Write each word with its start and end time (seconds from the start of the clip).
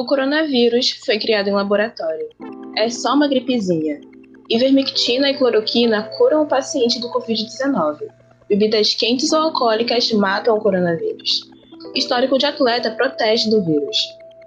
O 0.00 0.06
coronavírus 0.06 0.92
foi 1.04 1.18
criado 1.18 1.48
em 1.48 1.52
laboratório. 1.52 2.26
É 2.74 2.88
só 2.88 3.12
uma 3.12 3.28
gripezinha. 3.28 4.00
Ivermectina 4.48 5.28
e 5.28 5.36
cloroquina 5.36 6.04
curam 6.16 6.42
o 6.42 6.46
paciente 6.46 6.98
do 6.98 7.12
Covid-19. 7.12 8.08
Bebidas 8.48 8.94
quentes 8.94 9.30
ou 9.30 9.42
alcoólicas 9.42 10.10
matam 10.12 10.56
o 10.56 10.60
coronavírus. 10.62 11.50
Histórico 11.94 12.38
de 12.38 12.46
atleta 12.46 12.92
protege 12.92 13.50
do 13.50 13.62
vírus. 13.62 13.98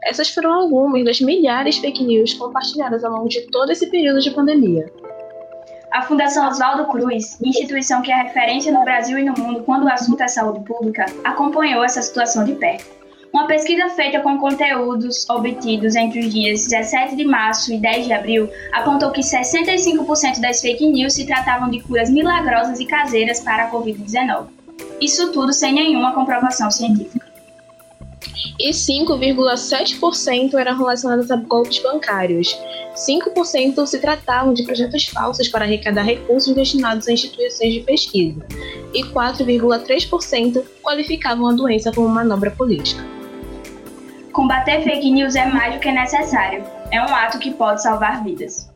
Essas 0.03 0.27
foram 0.29 0.51
algumas 0.51 1.05
das 1.05 1.21
milhares 1.21 1.75
de 1.75 1.81
fake 1.81 2.03
news 2.03 2.33
compartilhadas 2.33 3.03
ao 3.03 3.11
longo 3.11 3.29
de 3.29 3.41
todo 3.51 3.71
esse 3.71 3.85
período 3.91 4.21
de 4.21 4.31
pandemia. 4.31 4.91
A 5.91 6.01
Fundação 6.01 6.47
Oswaldo 6.47 6.87
Cruz, 6.87 7.39
instituição 7.43 8.01
que 8.01 8.11
é 8.11 8.23
referência 8.23 8.71
no 8.71 8.83
Brasil 8.83 9.19
e 9.19 9.23
no 9.23 9.37
mundo 9.37 9.61
quando 9.61 9.83
o 9.83 9.89
assunto 9.89 10.23
é 10.23 10.27
saúde 10.27 10.65
pública, 10.65 11.05
acompanhou 11.23 11.83
essa 11.83 12.01
situação 12.01 12.43
de 12.43 12.55
perto. 12.55 13.02
Uma 13.33 13.47
pesquisa 13.47 13.89
feita 13.89 14.19
com 14.19 14.37
conteúdos 14.37 15.27
obtidos 15.27 15.95
entre 15.95 16.19
os 16.19 16.31
dias 16.31 16.67
17 16.67 17.15
de 17.15 17.25
março 17.25 17.73
e 17.73 17.79
10 17.79 18.05
de 18.05 18.13
abril 18.13 18.47
apontou 18.71 19.09
que 19.09 19.21
65% 19.21 20.39
das 20.39 20.61
fake 20.61 20.85
news 20.85 21.13
se 21.13 21.25
tratavam 21.25 21.67
de 21.67 21.79
curas 21.79 22.11
milagrosas 22.11 22.79
e 22.79 22.85
caseiras 22.85 23.39
para 23.39 23.63
a 23.63 23.71
Covid-19. 23.71 24.45
Isso 25.01 25.31
tudo 25.31 25.51
sem 25.51 25.73
nenhuma 25.73 26.13
comprovação 26.13 26.69
científica. 26.69 27.25
E 28.59 28.69
5,7% 28.69 30.53
eram 30.53 30.77
relacionadas 30.77 31.31
a 31.31 31.35
golpes 31.35 31.79
bancários. 31.79 32.55
5% 32.95 33.87
se 33.87 33.99
tratavam 33.99 34.53
de 34.53 34.61
projetos 34.61 35.07
falsos 35.07 35.47
para 35.47 35.65
arrecadar 35.65 36.03
recursos 36.03 36.53
destinados 36.53 37.07
a 37.07 37.11
instituições 37.11 37.73
de 37.73 37.79
pesquisa. 37.79 38.45
E 38.93 39.03
4,3% 39.05 40.63
qualificavam 40.83 41.47
a 41.47 41.53
doença 41.53 41.91
como 41.91 42.07
manobra 42.07 42.51
política. 42.51 43.22
Combater 44.33 44.81
fake 44.81 45.11
news 45.11 45.35
é 45.35 45.45
mais 45.45 45.75
do 45.75 45.79
que 45.79 45.91
necessário. 45.91 46.63
É 46.89 46.99
um 46.99 47.15
ato 47.15 47.37
que 47.37 47.51
pode 47.51 47.83
salvar 47.83 48.23
vidas. 48.23 48.67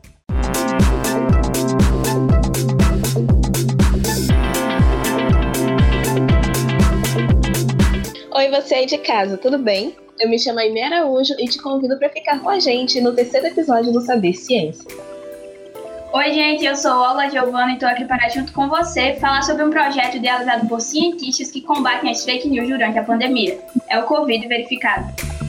Oi, 8.30 8.48
você 8.50 8.74
aí 8.76 8.86
de 8.86 8.98
casa, 8.98 9.36
tudo 9.36 9.58
bem? 9.58 9.96
Eu 10.20 10.30
me 10.30 10.38
chamo 10.38 10.60
Aimee 10.60 10.84
Araújo 10.84 11.34
e 11.40 11.48
te 11.48 11.60
convido 11.60 11.98
para 11.98 12.08
ficar 12.08 12.38
com 12.38 12.50
a 12.50 12.60
gente 12.60 13.00
no 13.00 13.12
terceiro 13.12 13.48
episódio 13.48 13.92
do 13.92 14.00
Saber 14.00 14.34
Ciência. 14.34 14.88
Oi, 16.12 16.32
gente, 16.32 16.64
eu 16.64 16.76
sou 16.76 16.92
Olga 16.92 17.28
Giovanna 17.28 17.72
e 17.72 17.74
estou 17.74 17.88
aqui 17.88 18.04
para, 18.04 18.28
junto 18.28 18.52
com 18.52 18.68
você, 18.68 19.14
falar 19.14 19.42
sobre 19.42 19.64
um 19.64 19.70
projeto 19.70 20.18
idealizado 20.18 20.68
por 20.68 20.80
cientistas 20.80 21.50
que 21.50 21.60
combatem 21.62 22.12
as 22.12 22.24
fake 22.24 22.48
news 22.48 22.68
durante 22.68 22.96
a 22.96 23.02
pandemia. 23.02 23.58
É 23.88 23.98
o 23.98 24.04
Covid 24.04 24.46
Verificado. 24.46 25.47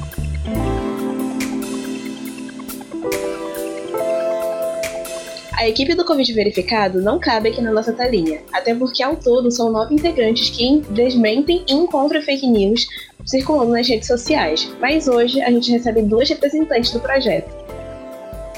A 5.59 5.67
equipe 5.67 5.94
do 5.94 6.05
Covid 6.05 6.31
Verificado 6.33 7.02
não 7.02 7.19
cabe 7.19 7.50
aqui 7.50 7.61
na 7.61 7.69
nossa 7.69 7.92
telinha, 7.92 8.42
até 8.52 8.73
porque 8.73 9.03
ao 9.03 9.17
todo 9.17 9.52
são 9.52 9.70
nove 9.70 9.94
integrantes 9.94 10.50
que 10.50 10.81
desmentem 10.89 11.66
e 11.67 11.73
encontram 11.73 12.22
fake 12.22 12.47
news 12.47 12.88
circulando 13.25 13.73
nas 13.73 13.88
redes 13.88 14.08
sociais, 14.08 14.72
mas 14.80 15.09
hoje 15.09 15.42
a 15.42 15.52
gente 15.52 15.70
recebe 15.70 16.02
duas 16.02 16.30
representantes 16.30 16.92
do 16.92 17.02
projeto. 17.02 17.58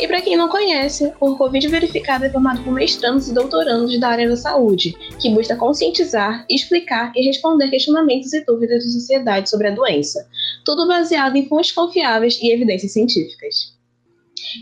E 0.01 0.07
para 0.07 0.19
quem 0.19 0.35
não 0.35 0.49
conhece, 0.49 1.13
o 1.19 1.35
Covid 1.35 1.67
Verificado 1.67 2.25
é 2.25 2.29
formado 2.31 2.63
por 2.63 2.73
mestrandos 2.73 3.29
e 3.29 3.33
doutorandos 3.35 3.99
da 3.99 4.07
área 4.07 4.27
da 4.27 4.35
saúde, 4.35 4.97
que 5.21 5.29
busca 5.29 5.55
conscientizar, 5.55 6.43
explicar 6.49 7.13
e 7.15 7.23
responder 7.23 7.69
questionamentos 7.69 8.33
e 8.33 8.43
dúvidas 8.43 8.83
da 8.83 8.89
sociedade 8.89 9.47
sobre 9.47 9.67
a 9.67 9.75
doença, 9.75 10.27
tudo 10.65 10.87
baseado 10.87 11.35
em 11.35 11.47
fontes 11.47 11.71
confiáveis 11.71 12.39
e 12.41 12.51
evidências 12.51 12.93
científicas. 12.93 13.77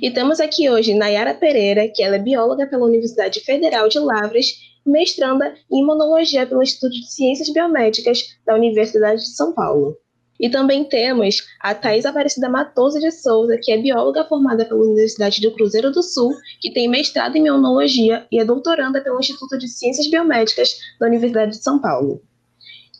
E 0.01 0.11
temos 0.11 0.41
aqui 0.41 0.69
hoje 0.69 0.93
Nayara 0.93 1.33
Pereira, 1.33 1.87
que 1.87 2.03
ela 2.03 2.17
é 2.17 2.19
bióloga 2.19 2.67
pela 2.67 2.85
Universidade 2.85 3.39
Federal 3.39 3.87
de 3.87 3.97
Lavras, 3.97 4.47
mestranda 4.85 5.55
em 5.71 5.79
imunologia 5.79 6.45
pelo 6.45 6.61
Instituto 6.61 6.91
de 6.91 7.09
Ciências 7.09 7.49
Biomédicas 7.49 8.35
da 8.45 8.55
Universidade 8.55 9.21
de 9.21 9.33
São 9.33 9.53
Paulo. 9.53 9.95
E 10.39 10.49
também 10.49 10.85
temos 10.85 11.45
a 11.59 11.75
Thais 11.75 12.05
Aparecida 12.05 12.47
Matoso 12.47 12.99
de 12.99 13.11
Souza, 13.11 13.59
que 13.61 13.71
é 13.71 13.77
bióloga 13.77 14.23
formada 14.23 14.63
pela 14.63 14.81
Universidade 14.81 15.41
do 15.41 15.51
Cruzeiro 15.51 15.91
do 15.91 16.01
Sul, 16.01 16.33
que 16.61 16.71
tem 16.71 16.87
mestrado 16.87 17.35
em 17.35 17.47
imunologia 17.47 18.25
e 18.31 18.39
é 18.39 18.45
doutoranda 18.45 19.01
pelo 19.01 19.19
Instituto 19.19 19.57
de 19.57 19.67
Ciências 19.67 20.09
Biomédicas 20.09 20.77
da 20.99 21.07
Universidade 21.07 21.51
de 21.51 21.63
São 21.63 21.79
Paulo. 21.79 22.21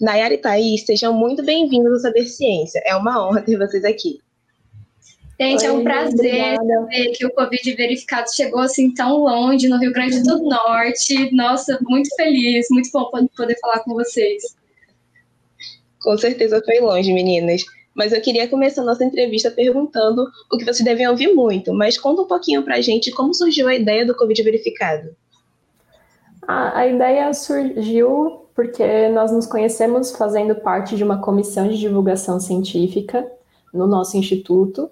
Nayara 0.01 0.33
e 0.33 0.37
Thaís, 0.37 0.85
sejam 0.85 1.13
muito 1.13 1.43
bem-vindos 1.43 1.91
ao 1.93 1.99
Saber 1.99 2.25
Ciência. 2.25 2.81
É 2.85 2.95
uma 2.95 3.25
honra 3.25 3.41
ter 3.41 3.57
vocês 3.57 3.85
aqui. 3.85 4.19
Gente, 5.39 5.61
Oi, 5.61 5.67
é 5.67 5.71
um 5.71 5.83
prazer 5.83 6.57
ver 6.89 7.11
que 7.13 7.25
o 7.25 7.33
Covid 7.33 7.73
verificado 7.73 8.33
chegou 8.33 8.59
assim 8.59 8.93
tão 8.93 9.19
longe, 9.19 9.69
no 9.69 9.77
Rio 9.77 9.93
Grande 9.93 10.21
do 10.21 10.37
Norte. 10.39 11.33
Nossa, 11.33 11.79
muito 11.81 12.13
feliz, 12.17 12.67
muito 12.69 12.89
bom 12.91 13.09
poder 13.09 13.57
falar 13.61 13.79
com 13.79 13.93
vocês. 13.93 14.58
Com 16.01 16.17
certeza 16.17 16.61
foi 16.65 16.79
longe, 16.79 17.13
meninas. 17.13 17.63
Mas 17.93 18.13
eu 18.13 18.21
queria 18.21 18.47
começar 18.47 18.81
a 18.81 18.85
nossa 18.85 19.03
entrevista 19.03 19.51
perguntando 19.51 20.25
o 20.51 20.57
que 20.57 20.63
vocês 20.63 20.83
devem 20.83 21.07
ouvir 21.07 21.33
muito, 21.33 21.73
mas 21.73 21.97
conta 21.97 22.21
um 22.21 22.27
pouquinho 22.27 22.63
pra 22.63 22.81
gente 22.81 23.11
como 23.11 23.33
surgiu 23.33 23.67
a 23.67 23.75
ideia 23.75 24.05
do 24.05 24.15
Covid 24.15 24.41
verificado. 24.43 25.15
A, 26.47 26.87
ideia 26.87 27.31
surgiu 27.33 28.45
porque 28.55 29.09
nós 29.09 29.31
nos 29.31 29.45
conhecemos 29.45 30.11
fazendo 30.11 30.55
parte 30.55 30.95
de 30.95 31.03
uma 31.03 31.21
comissão 31.21 31.67
de 31.67 31.77
divulgação 31.77 32.39
científica 32.39 33.29
no 33.73 33.85
nosso 33.85 34.17
instituto, 34.17 34.89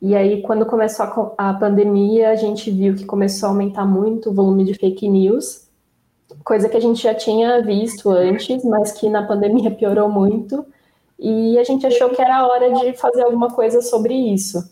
e 0.00 0.14
aí, 0.14 0.42
quando 0.42 0.64
começou 0.64 1.34
a, 1.36 1.54
pandemia, 1.54 2.30
a 2.30 2.36
gente 2.36 2.70
viu 2.70 2.94
que 2.94 3.04
começou 3.04 3.48
a 3.48 3.50
aumentar 3.50 3.84
muito 3.84 4.30
o 4.30 4.32
volume 4.32 4.64
de 4.64 4.74
fake 4.74 5.08
news, 5.08 5.67
coisa 6.44 6.68
que 6.68 6.76
a 6.76 6.80
gente 6.80 7.02
já 7.02 7.14
tinha 7.14 7.62
visto 7.62 8.10
antes, 8.10 8.64
mas 8.64 8.92
que 8.92 9.08
na 9.08 9.26
pandemia 9.26 9.70
piorou 9.74 10.08
muito. 10.08 10.64
E 11.18 11.58
a 11.58 11.64
gente 11.64 11.86
achou 11.86 12.10
que 12.10 12.22
era 12.22 12.46
hora 12.46 12.70
de 12.70 12.96
fazer 12.96 13.22
alguma 13.22 13.50
coisa 13.50 13.82
sobre 13.82 14.14
isso. 14.14 14.62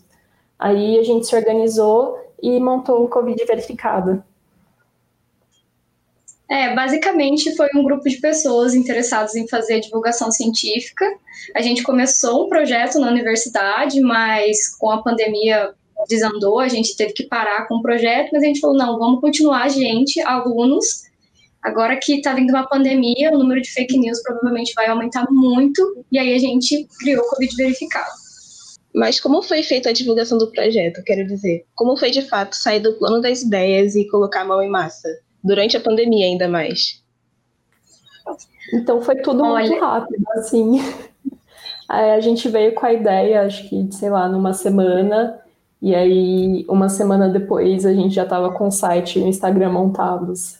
Aí 0.57 0.97
a 0.97 1.03
gente 1.03 1.27
se 1.27 1.35
organizou 1.35 2.17
e 2.41 2.59
montou 2.59 3.03
o 3.03 3.09
Covid 3.09 3.43
verificado. 3.45 4.23
É, 6.49 6.73
basicamente 6.73 7.55
foi 7.57 7.67
um 7.75 7.83
grupo 7.83 8.07
de 8.07 8.17
pessoas 8.17 8.73
interessadas 8.73 9.35
em 9.35 9.47
fazer 9.47 9.81
divulgação 9.81 10.31
científica. 10.31 11.05
A 11.53 11.61
gente 11.61 11.83
começou 11.83 12.45
um 12.45 12.49
projeto 12.49 12.99
na 12.99 13.09
universidade, 13.09 13.99
mas 13.99 14.73
com 14.77 14.89
a 14.89 15.03
pandemia 15.03 15.73
desandou, 16.07 16.59
a 16.59 16.69
gente 16.69 16.95
teve 16.95 17.11
que 17.11 17.23
parar 17.23 17.67
com 17.67 17.75
o 17.75 17.81
projeto, 17.81 18.29
mas 18.31 18.43
a 18.43 18.45
gente 18.45 18.61
falou, 18.61 18.77
não, 18.77 18.97
vamos 18.97 19.19
continuar 19.19 19.67
gente, 19.69 20.21
alunos. 20.21 21.06
Agora 21.67 21.97
que 21.97 22.15
está 22.15 22.33
vindo 22.33 22.49
uma 22.49 22.67
pandemia, 22.67 23.31
o 23.31 23.39
número 23.39 23.61
de 23.61 23.71
fake 23.71 23.97
news 23.97 24.21
provavelmente 24.23 24.73
vai 24.75 24.87
aumentar 24.87 25.25
muito, 25.29 26.05
e 26.11 26.17
aí 26.17 26.33
a 26.33 26.39
gente 26.39 26.87
criou 26.99 27.23
o 27.23 27.29
Covid 27.29 27.55
Verificado. 27.55 28.11
Mas 28.95 29.19
como 29.19 29.41
foi 29.41 29.61
feita 29.61 29.89
a 29.89 29.93
divulgação 29.93 30.37
do 30.37 30.51
projeto, 30.51 31.03
quero 31.03 31.27
dizer? 31.27 31.65
Como 31.75 31.97
foi 31.97 32.09
de 32.09 32.21
fato 32.21 32.55
sair 32.55 32.79
do 32.79 32.93
plano 32.93 33.21
das 33.21 33.41
ideias 33.41 33.95
e 33.95 34.07
colocar 34.07 34.41
a 34.41 34.45
mão 34.45 34.61
em 34.61 34.69
massa? 34.69 35.09
durante 35.47 35.77
a 35.77 35.79
pandemia 35.79 36.25
ainda 36.25 36.47
mais. 36.47 37.01
Então 38.73 39.01
foi 39.01 39.15
tudo 39.15 39.43
Olha. 39.43 39.65
muito 39.65 39.81
rápido, 39.81 40.23
assim. 40.33 40.81
Aí 41.87 42.11
a 42.11 42.19
gente 42.19 42.49
veio 42.49 42.73
com 42.73 42.85
a 42.85 42.91
ideia, 42.91 43.43
acho 43.43 43.69
que, 43.69 43.87
sei 43.93 44.09
lá, 44.09 44.27
numa 44.27 44.51
semana, 44.51 45.39
e 45.81 45.95
aí 45.95 46.65
uma 46.67 46.89
semana 46.89 47.29
depois 47.29 47.85
a 47.85 47.93
gente 47.93 48.13
já 48.13 48.23
estava 48.23 48.51
com 48.51 48.67
o 48.67 48.71
site 48.71 49.17
e 49.19 49.23
o 49.23 49.27
Instagram 49.27 49.71
montados. 49.71 50.59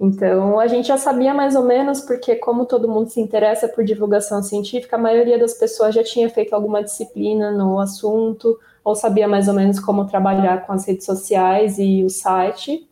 Então 0.00 0.60
a 0.60 0.66
gente 0.68 0.86
já 0.86 0.96
sabia 0.96 1.34
mais 1.34 1.56
ou 1.56 1.64
menos, 1.64 2.00
porque 2.00 2.36
como 2.36 2.66
todo 2.66 2.88
mundo 2.88 3.10
se 3.10 3.20
interessa 3.20 3.66
por 3.68 3.84
divulgação 3.84 4.42
científica, 4.42 4.96
a 4.96 4.98
maioria 4.98 5.38
das 5.38 5.54
pessoas 5.54 5.94
já 5.94 6.04
tinha 6.04 6.30
feito 6.30 6.54
alguma 6.54 6.82
disciplina 6.82 7.50
no 7.50 7.80
assunto, 7.80 8.58
ou 8.84 8.94
sabia 8.94 9.26
mais 9.26 9.48
ou 9.48 9.54
menos 9.54 9.80
como 9.80 10.06
trabalhar 10.06 10.66
com 10.66 10.72
as 10.72 10.86
redes 10.86 11.04
sociais 11.04 11.78
e 11.78 12.04
o 12.04 12.08
site. 12.08 12.88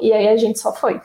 E 0.00 0.12
aí 0.12 0.28
a 0.28 0.36
gente 0.36 0.58
só 0.58 0.72
foi. 0.72 1.00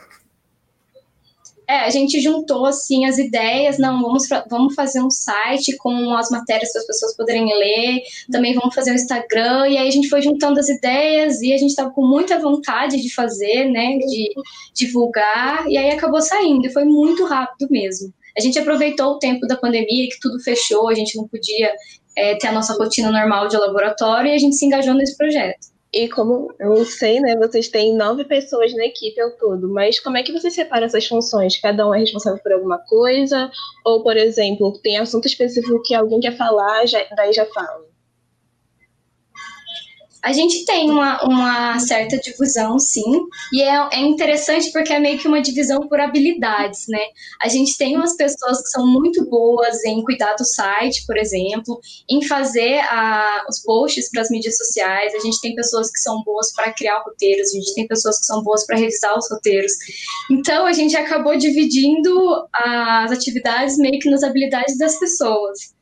É, 1.72 1.86
a 1.86 1.88
gente 1.88 2.20
juntou 2.20 2.66
assim 2.66 3.06
as 3.06 3.16
ideias, 3.16 3.78
não, 3.78 4.02
vamos, 4.02 4.28
vamos 4.50 4.74
fazer 4.74 5.02
um 5.02 5.08
site 5.08 5.74
com 5.78 6.14
as 6.14 6.28
matérias 6.28 6.70
para 6.70 6.82
as 6.82 6.86
pessoas 6.86 7.16
poderem 7.16 7.46
ler, 7.46 8.02
também 8.30 8.52
vamos 8.52 8.74
fazer 8.74 8.92
um 8.92 8.94
Instagram, 8.94 9.66
e 9.68 9.78
aí 9.78 9.88
a 9.88 9.90
gente 9.90 10.10
foi 10.10 10.20
juntando 10.20 10.60
as 10.60 10.68
ideias 10.68 11.40
e 11.40 11.50
a 11.50 11.56
gente 11.56 11.70
estava 11.70 11.88
com 11.90 12.06
muita 12.06 12.38
vontade 12.38 13.00
de 13.00 13.14
fazer, 13.14 13.70
né, 13.70 13.96
de 13.96 14.34
divulgar, 14.74 15.66
e 15.66 15.78
aí 15.78 15.90
acabou 15.92 16.20
saindo, 16.20 16.66
e 16.66 16.70
foi 16.70 16.84
muito 16.84 17.24
rápido 17.24 17.66
mesmo. 17.70 18.12
A 18.36 18.40
gente 18.42 18.58
aproveitou 18.58 19.12
o 19.12 19.18
tempo 19.18 19.46
da 19.46 19.56
pandemia, 19.56 20.10
que 20.10 20.20
tudo 20.20 20.38
fechou, 20.40 20.90
a 20.90 20.94
gente 20.94 21.16
não 21.16 21.26
podia 21.26 21.72
é, 22.14 22.34
ter 22.34 22.48
a 22.48 22.52
nossa 22.52 22.74
rotina 22.74 23.10
normal 23.10 23.48
de 23.48 23.56
laboratório, 23.56 24.30
e 24.30 24.34
a 24.34 24.38
gente 24.38 24.56
se 24.56 24.66
engajou 24.66 24.92
nesse 24.92 25.16
projeto. 25.16 25.71
E 25.94 26.08
como 26.08 26.54
eu 26.58 26.84
sei, 26.86 27.20
né, 27.20 27.36
vocês 27.36 27.68
têm 27.68 27.94
nove 27.94 28.24
pessoas 28.24 28.74
na 28.74 28.86
equipe 28.86 29.20
ao 29.20 29.30
todo, 29.32 29.68
mas 29.68 30.00
como 30.00 30.16
é 30.16 30.22
que 30.22 30.32
você 30.32 30.50
separa 30.50 30.86
essas 30.86 31.06
funções? 31.06 31.60
Cada 31.60 31.86
um 31.86 31.94
é 31.94 31.98
responsável 31.98 32.42
por 32.42 32.52
alguma 32.52 32.78
coisa? 32.78 33.50
Ou, 33.84 34.02
por 34.02 34.16
exemplo, 34.16 34.72
tem 34.82 34.96
assunto 34.98 35.26
específico 35.26 35.82
que 35.82 35.94
alguém 35.94 36.20
quer 36.20 36.34
falar, 36.36 36.86
já, 36.86 37.04
daí 37.14 37.32
já 37.34 37.44
fala? 37.46 37.91
A 40.22 40.32
gente 40.32 40.64
tem 40.64 40.90
uma, 40.90 41.22
uma 41.24 41.78
certa 41.80 42.16
divisão, 42.18 42.78
sim, 42.78 43.26
e 43.52 43.60
é, 43.60 43.88
é 43.92 44.00
interessante 44.00 44.70
porque 44.70 44.92
é 44.92 44.98
meio 44.98 45.18
que 45.18 45.26
uma 45.26 45.42
divisão 45.42 45.88
por 45.88 46.00
habilidades, 46.00 46.86
né? 46.88 47.00
A 47.40 47.48
gente 47.48 47.76
tem 47.76 47.96
umas 47.96 48.16
pessoas 48.16 48.62
que 48.62 48.68
são 48.68 48.86
muito 48.86 49.24
boas 49.28 49.84
em 49.84 50.02
cuidar 50.04 50.34
do 50.34 50.44
site, 50.44 51.04
por 51.06 51.16
exemplo, 51.16 51.80
em 52.08 52.22
fazer 52.22 52.78
a, 52.80 53.44
os 53.48 53.60
posts 53.62 54.10
para 54.10 54.22
as 54.22 54.30
mídias 54.30 54.56
sociais, 54.56 55.14
a 55.14 55.20
gente 55.20 55.40
tem 55.40 55.54
pessoas 55.54 55.90
que 55.90 55.98
são 55.98 56.22
boas 56.22 56.52
para 56.54 56.72
criar 56.72 57.02
roteiros, 57.02 57.48
a 57.48 57.58
gente 57.58 57.74
tem 57.74 57.86
pessoas 57.86 58.18
que 58.20 58.26
são 58.26 58.42
boas 58.42 58.64
para 58.64 58.78
revisar 58.78 59.18
os 59.18 59.28
roteiros. 59.30 59.72
Então, 60.30 60.66
a 60.66 60.72
gente 60.72 60.96
acabou 60.96 61.36
dividindo 61.36 62.46
as 62.52 63.10
atividades 63.10 63.76
meio 63.76 63.98
que 63.98 64.10
nas 64.10 64.22
habilidades 64.22 64.78
das 64.78 64.98
pessoas. 64.98 65.72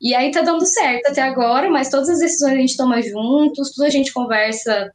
E 0.00 0.14
aí 0.14 0.30
tá 0.30 0.42
dando 0.42 0.64
certo 0.64 1.08
até 1.08 1.20
agora, 1.20 1.70
mas 1.70 1.90
todas 1.90 2.08
as 2.08 2.18
decisões 2.20 2.52
a 2.52 2.56
gente 2.56 2.76
toma 2.76 3.02
juntos, 3.02 3.72
tudo 3.72 3.84
a 3.84 3.90
gente 3.90 4.12
conversa, 4.12 4.90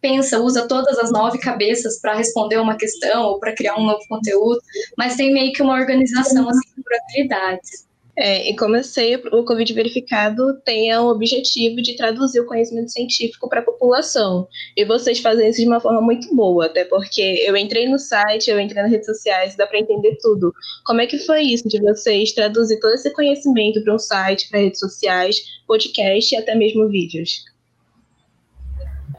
pensa, 0.00 0.40
usa 0.40 0.68
todas 0.68 0.98
as 0.98 1.10
nove 1.10 1.38
cabeças 1.38 2.00
para 2.00 2.14
responder 2.14 2.58
uma 2.58 2.76
questão 2.76 3.22
ou 3.22 3.38
para 3.38 3.54
criar 3.54 3.76
um 3.76 3.84
novo 3.84 4.00
conteúdo, 4.08 4.60
mas 4.98 5.16
tem 5.16 5.32
meio 5.32 5.52
que 5.52 5.62
uma 5.62 5.74
organização 5.74 6.48
assim 6.48 6.82
por 6.82 6.94
habilidades. 6.94 7.89
É, 8.22 8.50
e 8.50 8.54
como 8.54 8.76
eu 8.76 8.84
sei, 8.84 9.16
o 9.16 9.44
Covid 9.44 9.72
verificado 9.72 10.60
tem 10.62 10.94
o 10.94 11.08
objetivo 11.08 11.76
de 11.76 11.96
traduzir 11.96 12.40
o 12.40 12.44
conhecimento 12.44 12.92
científico 12.92 13.48
para 13.48 13.60
a 13.60 13.64
população. 13.64 14.46
E 14.76 14.84
vocês 14.84 15.20
fazem 15.20 15.48
isso 15.48 15.62
de 15.62 15.66
uma 15.66 15.80
forma 15.80 16.02
muito 16.02 16.34
boa, 16.36 16.66
até 16.66 16.84
porque 16.84 17.42
eu 17.46 17.56
entrei 17.56 17.88
no 17.88 17.98
site, 17.98 18.50
eu 18.50 18.60
entrei 18.60 18.82
nas 18.82 18.92
redes 18.92 19.06
sociais, 19.06 19.56
dá 19.56 19.66
para 19.66 19.78
entender 19.78 20.18
tudo. 20.20 20.52
Como 20.84 21.00
é 21.00 21.06
que 21.06 21.18
foi 21.18 21.44
isso 21.44 21.66
de 21.66 21.80
vocês 21.80 22.32
traduzir 22.32 22.78
todo 22.78 22.92
esse 22.92 23.10
conhecimento 23.10 23.82
para 23.82 23.94
um 23.94 23.98
site, 23.98 24.50
para 24.50 24.60
redes 24.60 24.80
sociais, 24.80 25.40
podcast 25.66 26.34
e 26.34 26.36
até 26.36 26.54
mesmo 26.54 26.90
vídeos? 26.90 27.49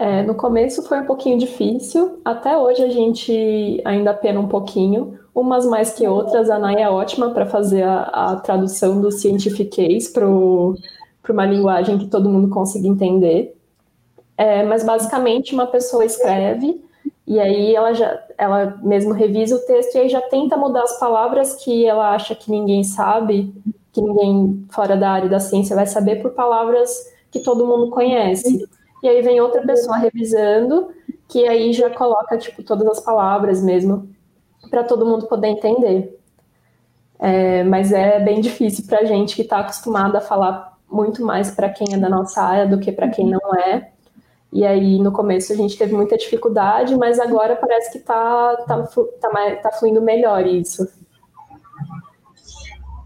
É, 0.01 0.23
no 0.23 0.33
começo 0.33 0.81
foi 0.81 0.99
um 0.99 1.05
pouquinho 1.05 1.37
difícil, 1.37 2.19
até 2.25 2.57
hoje 2.57 2.81
a 2.81 2.89
gente 2.89 3.79
ainda 3.85 4.15
pena 4.15 4.39
um 4.39 4.47
pouquinho, 4.47 5.19
umas 5.33 5.63
mais 5.63 5.93
que 5.93 6.07
outras. 6.07 6.49
A 6.49 6.57
Naya 6.57 6.85
é 6.85 6.89
ótima 6.89 7.29
para 7.29 7.45
fazer 7.45 7.83
a, 7.83 8.01
a, 8.05 8.35
tradução 8.37 8.99
do 8.99 9.11
scientifiquez 9.11 10.07
para 10.07 10.27
uma 10.27 11.45
linguagem 11.45 11.99
que 11.99 12.07
todo 12.07 12.27
mundo 12.27 12.49
consiga 12.49 12.87
entender. 12.87 13.55
É, 14.35 14.63
mas 14.63 14.83
basicamente 14.83 15.53
uma 15.53 15.67
pessoa 15.67 16.03
escreve 16.03 16.83
e 17.27 17.39
aí 17.39 17.75
ela 17.75 17.93
já 17.93 18.23
ela 18.39 18.79
mesmo 18.81 19.13
revisa 19.13 19.55
o 19.55 19.59
texto 19.59 19.93
e 19.93 19.99
aí 19.99 20.09
já 20.09 20.21
tenta 20.21 20.57
mudar 20.57 20.81
as 20.81 20.97
palavras 20.99 21.63
que 21.63 21.85
ela 21.85 22.15
acha 22.15 22.33
que 22.33 22.49
ninguém 22.49 22.83
sabe, 22.83 23.53
que 23.93 24.01
ninguém 24.01 24.65
fora 24.71 24.97
da 24.97 25.11
área 25.11 25.29
da 25.29 25.39
ciência 25.39 25.75
vai 25.75 25.85
saber 25.85 26.23
por 26.23 26.31
palavras 26.31 26.89
que 27.29 27.39
todo 27.39 27.67
mundo 27.67 27.91
conhece. 27.91 28.67
E 29.01 29.09
aí 29.09 29.21
vem 29.21 29.41
outra 29.41 29.61
pessoa 29.61 29.97
revisando, 29.97 30.91
que 31.27 31.47
aí 31.47 31.73
já 31.73 31.89
coloca 31.89 32.37
tipo 32.37 32.63
todas 32.63 32.87
as 32.87 32.99
palavras 32.99 33.63
mesmo 33.63 34.09
para 34.69 34.83
todo 34.83 35.05
mundo 35.05 35.27
poder 35.27 35.47
entender. 35.47 36.19
É, 37.19 37.63
mas 37.63 37.91
é 37.91 38.19
bem 38.19 38.41
difícil 38.41 38.85
para 38.87 39.05
gente 39.05 39.35
que 39.35 39.43
está 39.43 39.59
acostumado 39.59 40.15
a 40.15 40.21
falar 40.21 40.77
muito 40.89 41.23
mais 41.23 41.51
para 41.51 41.69
quem 41.69 41.93
é 41.93 41.97
da 41.97 42.09
nossa 42.09 42.41
área 42.41 42.67
do 42.67 42.79
que 42.79 42.91
para 42.91 43.09
quem 43.09 43.27
não 43.27 43.55
é. 43.55 43.91
E 44.51 44.65
aí, 44.65 44.99
no 44.99 45.13
começo, 45.13 45.53
a 45.53 45.55
gente 45.55 45.77
teve 45.77 45.93
muita 45.95 46.17
dificuldade, 46.17 46.95
mas 46.97 47.19
agora 47.19 47.55
parece 47.55 47.91
que 47.91 47.99
está 47.99 48.57
tá, 48.67 48.83
tá, 49.21 49.55
tá 49.63 49.71
fluindo 49.71 50.01
melhor 50.01 50.45
isso. 50.45 50.85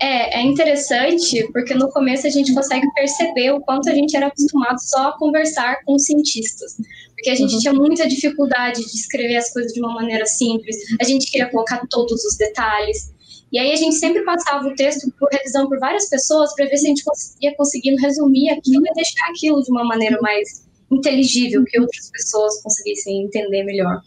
É, 0.01 0.39
é 0.39 0.41
interessante 0.41 1.47
porque 1.53 1.73
no 1.73 1.89
começo 1.89 2.27
a 2.27 2.29
gente 2.29 2.53
consegue 2.53 2.85
perceber 2.93 3.51
o 3.51 3.61
quanto 3.61 3.89
a 3.89 3.93
gente 3.93 4.15
era 4.15 4.27
acostumado 4.27 4.77
só 4.81 5.09
a 5.09 5.17
conversar 5.17 5.83
com 5.85 5.97
cientistas. 5.97 6.75
Porque 7.13 7.29
a 7.29 7.35
gente 7.35 7.53
uhum. 7.53 7.59
tinha 7.59 7.73
muita 7.73 8.07
dificuldade 8.07 8.81
de 8.81 8.97
escrever 8.97 9.37
as 9.37 9.51
coisas 9.53 9.71
de 9.73 9.79
uma 9.79 9.93
maneira 9.93 10.25
simples, 10.25 10.75
a 10.99 11.03
gente 11.05 11.31
queria 11.31 11.49
colocar 11.49 11.85
todos 11.89 12.23
os 12.25 12.35
detalhes. 12.35 13.13
E 13.51 13.59
aí 13.59 13.71
a 13.71 13.75
gente 13.75 13.95
sempre 13.95 14.23
passava 14.23 14.67
o 14.67 14.75
texto 14.75 15.09
por 15.17 15.29
revisão 15.31 15.69
por 15.69 15.79
várias 15.79 16.09
pessoas 16.09 16.53
para 16.55 16.65
ver 16.65 16.77
se 16.77 16.87
a 16.87 16.89
gente 16.89 17.03
ia 17.41 17.55
conseguindo 17.55 18.01
resumir 18.01 18.49
aquilo 18.49 18.85
e 18.85 18.93
deixar 18.93 19.29
aquilo 19.29 19.61
de 19.63 19.71
uma 19.71 19.85
maneira 19.85 20.19
mais 20.21 20.65
inteligível, 20.91 21.63
que 21.63 21.79
outras 21.79 22.11
pessoas 22.11 22.61
conseguissem 22.61 23.23
entender 23.23 23.63
melhor. 23.63 24.01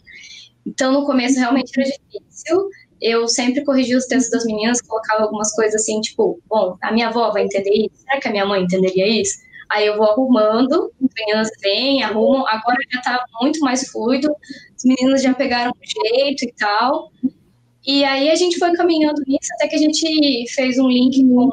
Então, 0.65 0.91
no 0.91 1.05
começo, 1.05 1.39
realmente 1.39 1.71
era 1.75 1.89
difícil 1.89 2.69
eu 3.01 3.27
sempre 3.27 3.63
corrigia 3.63 3.97
os 3.97 4.05
textos 4.05 4.31
das 4.31 4.45
meninas, 4.45 4.81
colocava 4.81 5.23
algumas 5.23 5.53
coisas 5.55 5.81
assim, 5.81 6.01
tipo, 6.01 6.39
bom, 6.49 6.77
a 6.81 6.91
minha 6.91 7.07
avó 7.07 7.31
vai 7.31 7.43
entender 7.43 7.71
isso? 7.71 8.03
Será 8.03 8.19
que 8.19 8.27
a 8.27 8.31
minha 8.31 8.45
mãe 8.45 8.63
entenderia 8.63 9.07
isso? 9.07 9.39
Aí 9.69 9.85
eu 9.85 9.97
vou 9.97 10.09
arrumando, 10.09 10.91
as 11.01 11.09
meninas 11.15 11.49
vêm, 11.61 12.03
arrumam, 12.03 12.45
agora 12.47 12.77
já 12.91 13.01
tá 13.01 13.23
muito 13.39 13.59
mais 13.59 13.87
fluido, 13.89 14.35
as 14.75 14.83
meninas 14.83 15.21
já 15.21 15.33
pegaram 15.33 15.71
o 15.71 16.09
jeito 16.11 16.43
e 16.43 16.53
tal. 16.53 17.11
E 17.85 18.03
aí 18.03 18.29
a 18.29 18.35
gente 18.35 18.57
foi 18.57 18.75
caminhando 18.75 19.21
nisso 19.27 19.49
até 19.55 19.67
que 19.67 19.75
a 19.75 19.79
gente 19.79 20.45
fez 20.53 20.77
um 20.79 20.87
link 20.87 21.23
com 21.23 21.49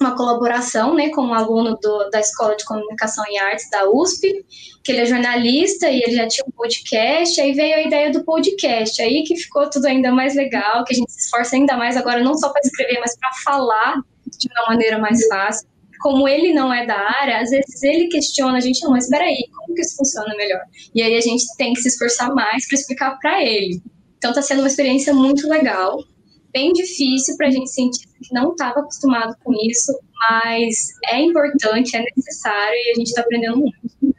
uma 0.00 0.16
colaboração 0.16 0.94
né, 0.94 1.10
com 1.10 1.20
um 1.20 1.34
aluno 1.34 1.76
do, 1.80 2.08
da 2.08 2.20
Escola 2.20 2.56
de 2.56 2.64
Comunicação 2.64 3.22
e 3.30 3.38
Artes 3.38 3.68
da 3.70 3.88
USP, 3.90 4.46
que 4.82 4.92
ele 4.92 5.02
é 5.02 5.06
jornalista 5.06 5.90
e 5.90 6.02
ele 6.02 6.16
já 6.16 6.26
tinha 6.26 6.44
um 6.48 6.50
podcast, 6.50 7.38
aí 7.38 7.52
veio 7.52 7.74
a 7.76 7.82
ideia 7.82 8.10
do 8.10 8.24
podcast, 8.24 9.00
aí 9.02 9.22
que 9.24 9.36
ficou 9.36 9.68
tudo 9.68 9.86
ainda 9.86 10.10
mais 10.10 10.34
legal, 10.34 10.84
que 10.84 10.94
a 10.94 10.96
gente 10.96 11.12
se 11.12 11.20
esforça 11.20 11.54
ainda 11.54 11.76
mais 11.76 11.98
agora, 11.98 12.24
não 12.24 12.34
só 12.34 12.48
para 12.48 12.62
escrever, 12.64 12.98
mas 12.98 13.14
para 13.18 13.30
falar 13.44 13.96
de 14.26 14.48
uma 14.54 14.68
maneira 14.68 14.98
mais 14.98 15.26
fácil. 15.26 15.68
Como 16.00 16.26
ele 16.26 16.54
não 16.54 16.72
é 16.72 16.86
da 16.86 16.96
área, 16.96 17.42
às 17.42 17.50
vezes 17.50 17.82
ele 17.82 18.08
questiona 18.08 18.56
a 18.56 18.60
gente, 18.60 18.82
não, 18.82 18.92
mas 18.92 19.04
espera 19.04 19.24
aí, 19.24 19.44
como 19.54 19.74
que 19.74 19.82
isso 19.82 19.96
funciona 19.96 20.34
melhor? 20.34 20.62
E 20.94 21.02
aí 21.02 21.14
a 21.14 21.20
gente 21.20 21.44
tem 21.58 21.74
que 21.74 21.80
se 21.82 21.88
esforçar 21.88 22.34
mais 22.34 22.66
para 22.66 22.78
explicar 22.78 23.18
para 23.18 23.42
ele. 23.44 23.82
Então 24.16 24.30
está 24.30 24.40
sendo 24.40 24.60
uma 24.60 24.68
experiência 24.68 25.12
muito 25.12 25.46
legal 25.46 26.02
bem 26.52 26.72
difícil 26.72 27.36
para 27.36 27.48
a 27.48 27.50
gente 27.50 27.70
sentir 27.70 28.06
que 28.22 28.34
não 28.34 28.52
estava 28.52 28.80
acostumado 28.80 29.36
com 29.42 29.52
isso, 29.54 29.98
mas 30.28 30.88
é 31.08 31.20
importante, 31.20 31.96
é 31.96 32.04
necessário 32.16 32.74
e 32.74 32.90
a 32.90 32.94
gente 32.94 33.08
está 33.08 33.22
aprendendo 33.22 33.58
muito. 33.58 34.09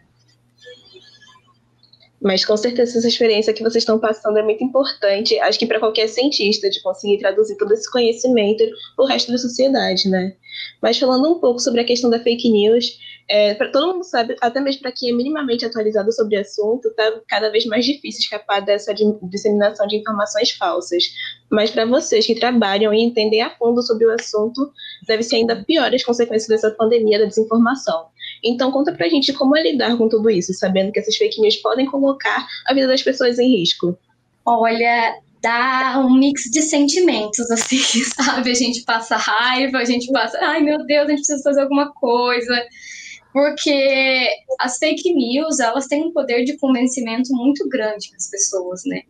Mas 2.22 2.46
com 2.46 2.56
certeza 2.56 3.00
essa 3.00 3.08
experiência 3.08 3.54
que 3.54 3.64
vocês 3.64 3.82
estão 3.82 4.00
passando 4.00 4.38
é 4.38 4.44
muito 4.44 4.64
importante, 4.64 5.40
acho 5.40 5.58
que 5.58 5.66
para 5.66 5.80
qualquer 5.80 6.08
cientista, 6.08 6.70
de 6.70 6.82
conseguir 6.82 7.18
traduzir 7.18 7.58
todo 7.58 7.74
esse 7.74 7.90
conhecimento 7.90 8.64
para 8.96 9.06
o 9.06 9.08
resto 9.08 9.32
da 9.32 9.38
sociedade, 9.40 10.08
né? 10.08 10.36
Mas 10.82 11.00
falando 11.00 11.28
um 11.30 11.40
pouco 11.40 11.60
sobre 11.60 11.82
a 11.82 11.84
questão 11.84 12.10
da 12.10 12.20
fake 12.20 12.50
news, 12.50 13.00
é, 13.28 13.54
para 13.54 13.72
todo 13.72 13.94
mundo 13.94 14.04
sabe, 14.04 14.36
até 14.42 14.60
mesmo 14.60 14.82
para 14.82 14.92
quem 14.92 15.10
é 15.10 15.14
minimamente 15.14 15.66
atualizado 15.66 16.12
sobre 16.12 16.38
o 16.38 16.42
assunto, 16.42 16.90
está 16.90 17.22
cada 17.30 17.50
vez 17.50 17.66
mais 17.66 17.86
difícil 17.86 18.20
escapar 18.22 18.60
dessa 18.60 18.94
disseminação 18.94 19.88
de 19.88 19.96
informações 19.96 20.52
falsas. 20.52 21.04
Mas 21.50 21.72
para 21.72 21.86
vocês 21.86 22.26
que 22.26 22.36
trabalham 22.36 22.94
e 22.94 23.02
entendem 23.02 23.42
a 23.42 23.50
fundo 23.52 23.82
sobre 23.82 24.06
o 24.06 24.12
assunto, 24.12 24.72
deve 25.08 25.24
ser 25.24 25.38
ainda 25.38 25.64
pior 25.64 25.94
as 25.94 26.04
consequências 26.04 26.50
dessa 26.50 26.76
pandemia 26.76 27.20
da 27.20 27.26
desinformação. 27.26 28.08
Então, 28.44 28.72
conta 28.72 28.94
pra 28.94 29.08
gente 29.08 29.34
como 29.34 29.56
é 29.56 29.62
lidar 29.62 29.98
com 29.98 30.10
tudo 30.10 30.30
isso, 30.30 30.54
sabendo 30.54 30.92
que 30.92 31.00
essas 31.00 31.16
fake 31.16 31.40
news 31.40 31.58
podem 31.58 31.86
colocar 31.86 32.48
a 32.68 32.74
vida 32.74 32.88
das 32.88 33.04
pessoas 33.04 33.38
em 33.38 33.60
risco. 33.60 33.98
Olha, 34.46 35.16
dá 35.42 36.00
um 36.00 36.18
mix 36.18 36.44
de 36.52 36.62
sentimentos, 36.62 37.50
assim, 37.52 37.78
sabe? 38.16 38.52
A 38.52 38.56
gente 38.56 38.84
passa 38.84 39.16
raiva, 39.16 39.78
a 39.78 39.86
gente 39.86 40.12
passa, 40.12 40.38
ai 40.42 40.62
meu 40.62 40.86
Deus, 40.86 41.08
a 41.08 41.10
gente 41.10 41.20
precisa 41.20 41.44
fazer 41.44 41.62
alguma 41.62 41.92
coisa. 41.94 42.66
Porque 43.34 44.28
as 44.60 44.78
fake 44.78 45.14
news, 45.14 45.60
elas 45.60 45.88
têm 45.88 46.04
um 46.04 46.12
poder 46.12 46.44
de 46.44 46.58
convencimento 46.58 47.34
muito 47.34 47.68
grande 47.70 48.12
nas 48.12 48.30
pessoas, 48.30 48.82
né? 48.86 49.04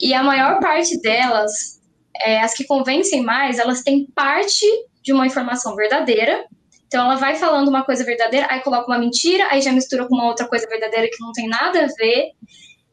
E 0.00 0.12
a 0.12 0.24
maior 0.24 0.58
parte 0.58 1.00
delas, 1.00 1.80
é, 2.20 2.40
as 2.40 2.52
que 2.52 2.64
convencem 2.64 3.22
mais, 3.22 3.58
elas 3.58 3.82
têm 3.82 4.06
parte 4.12 4.66
de 5.02 5.12
uma 5.12 5.26
informação 5.26 5.76
verdadeira, 5.76 6.44
então 6.90 7.04
ela 7.04 7.14
vai 7.14 7.36
falando 7.36 7.68
uma 7.68 7.84
coisa 7.84 8.02
verdadeira, 8.02 8.48
aí 8.50 8.58
coloca 8.62 8.88
uma 8.88 8.98
mentira, 8.98 9.46
aí 9.48 9.62
já 9.62 9.70
mistura 9.70 10.08
com 10.08 10.14
uma 10.16 10.26
outra 10.26 10.48
coisa 10.48 10.66
verdadeira 10.66 11.08
que 11.08 11.20
não 11.20 11.30
tem 11.30 11.46
nada 11.48 11.84
a 11.84 11.86
ver. 11.86 12.32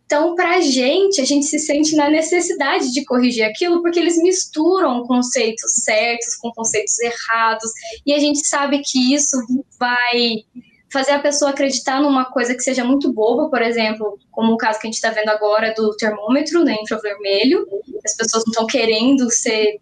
Então, 0.06 0.36
para 0.36 0.58
a 0.58 0.62
gente, 0.62 1.20
a 1.20 1.26
gente 1.26 1.48
se 1.48 1.58
sente 1.58 1.96
na 1.96 2.08
necessidade 2.08 2.94
de 2.94 3.04
corrigir 3.04 3.44
aquilo, 3.44 3.82
porque 3.82 4.00
eles 4.00 4.22
misturam 4.22 5.04
conceitos 5.08 5.84
certos 5.84 6.36
com 6.36 6.52
conceitos 6.52 7.00
errados, 7.00 7.72
e 8.06 8.14
a 8.14 8.20
gente 8.20 8.46
sabe 8.46 8.84
que 8.86 9.16
isso 9.16 9.36
vai 9.80 10.46
fazer 10.94 11.14
a 11.14 11.20
pessoa 11.20 11.50
acreditar 11.50 12.00
numa 12.00 12.26
coisa 12.26 12.54
que 12.54 12.62
seja 12.62 12.86
muito 12.86 13.12
boba, 13.12 13.50
por 13.50 13.64
exemplo, 13.64 14.20
como 14.30 14.54
o 14.54 14.58
caso 14.58 14.80
que 14.80 14.86
a 14.86 14.90
gente 14.90 14.98
está 14.98 15.10
vendo 15.10 15.30
agora 15.30 15.74
do 15.76 15.98
termômetro, 15.98 16.64
né, 16.64 16.78
infravermelho, 16.84 17.68
as 18.06 18.16
pessoas 18.16 18.44
não 18.46 18.52
estão 18.52 18.68
querendo 18.68 19.28
ser 19.32 19.80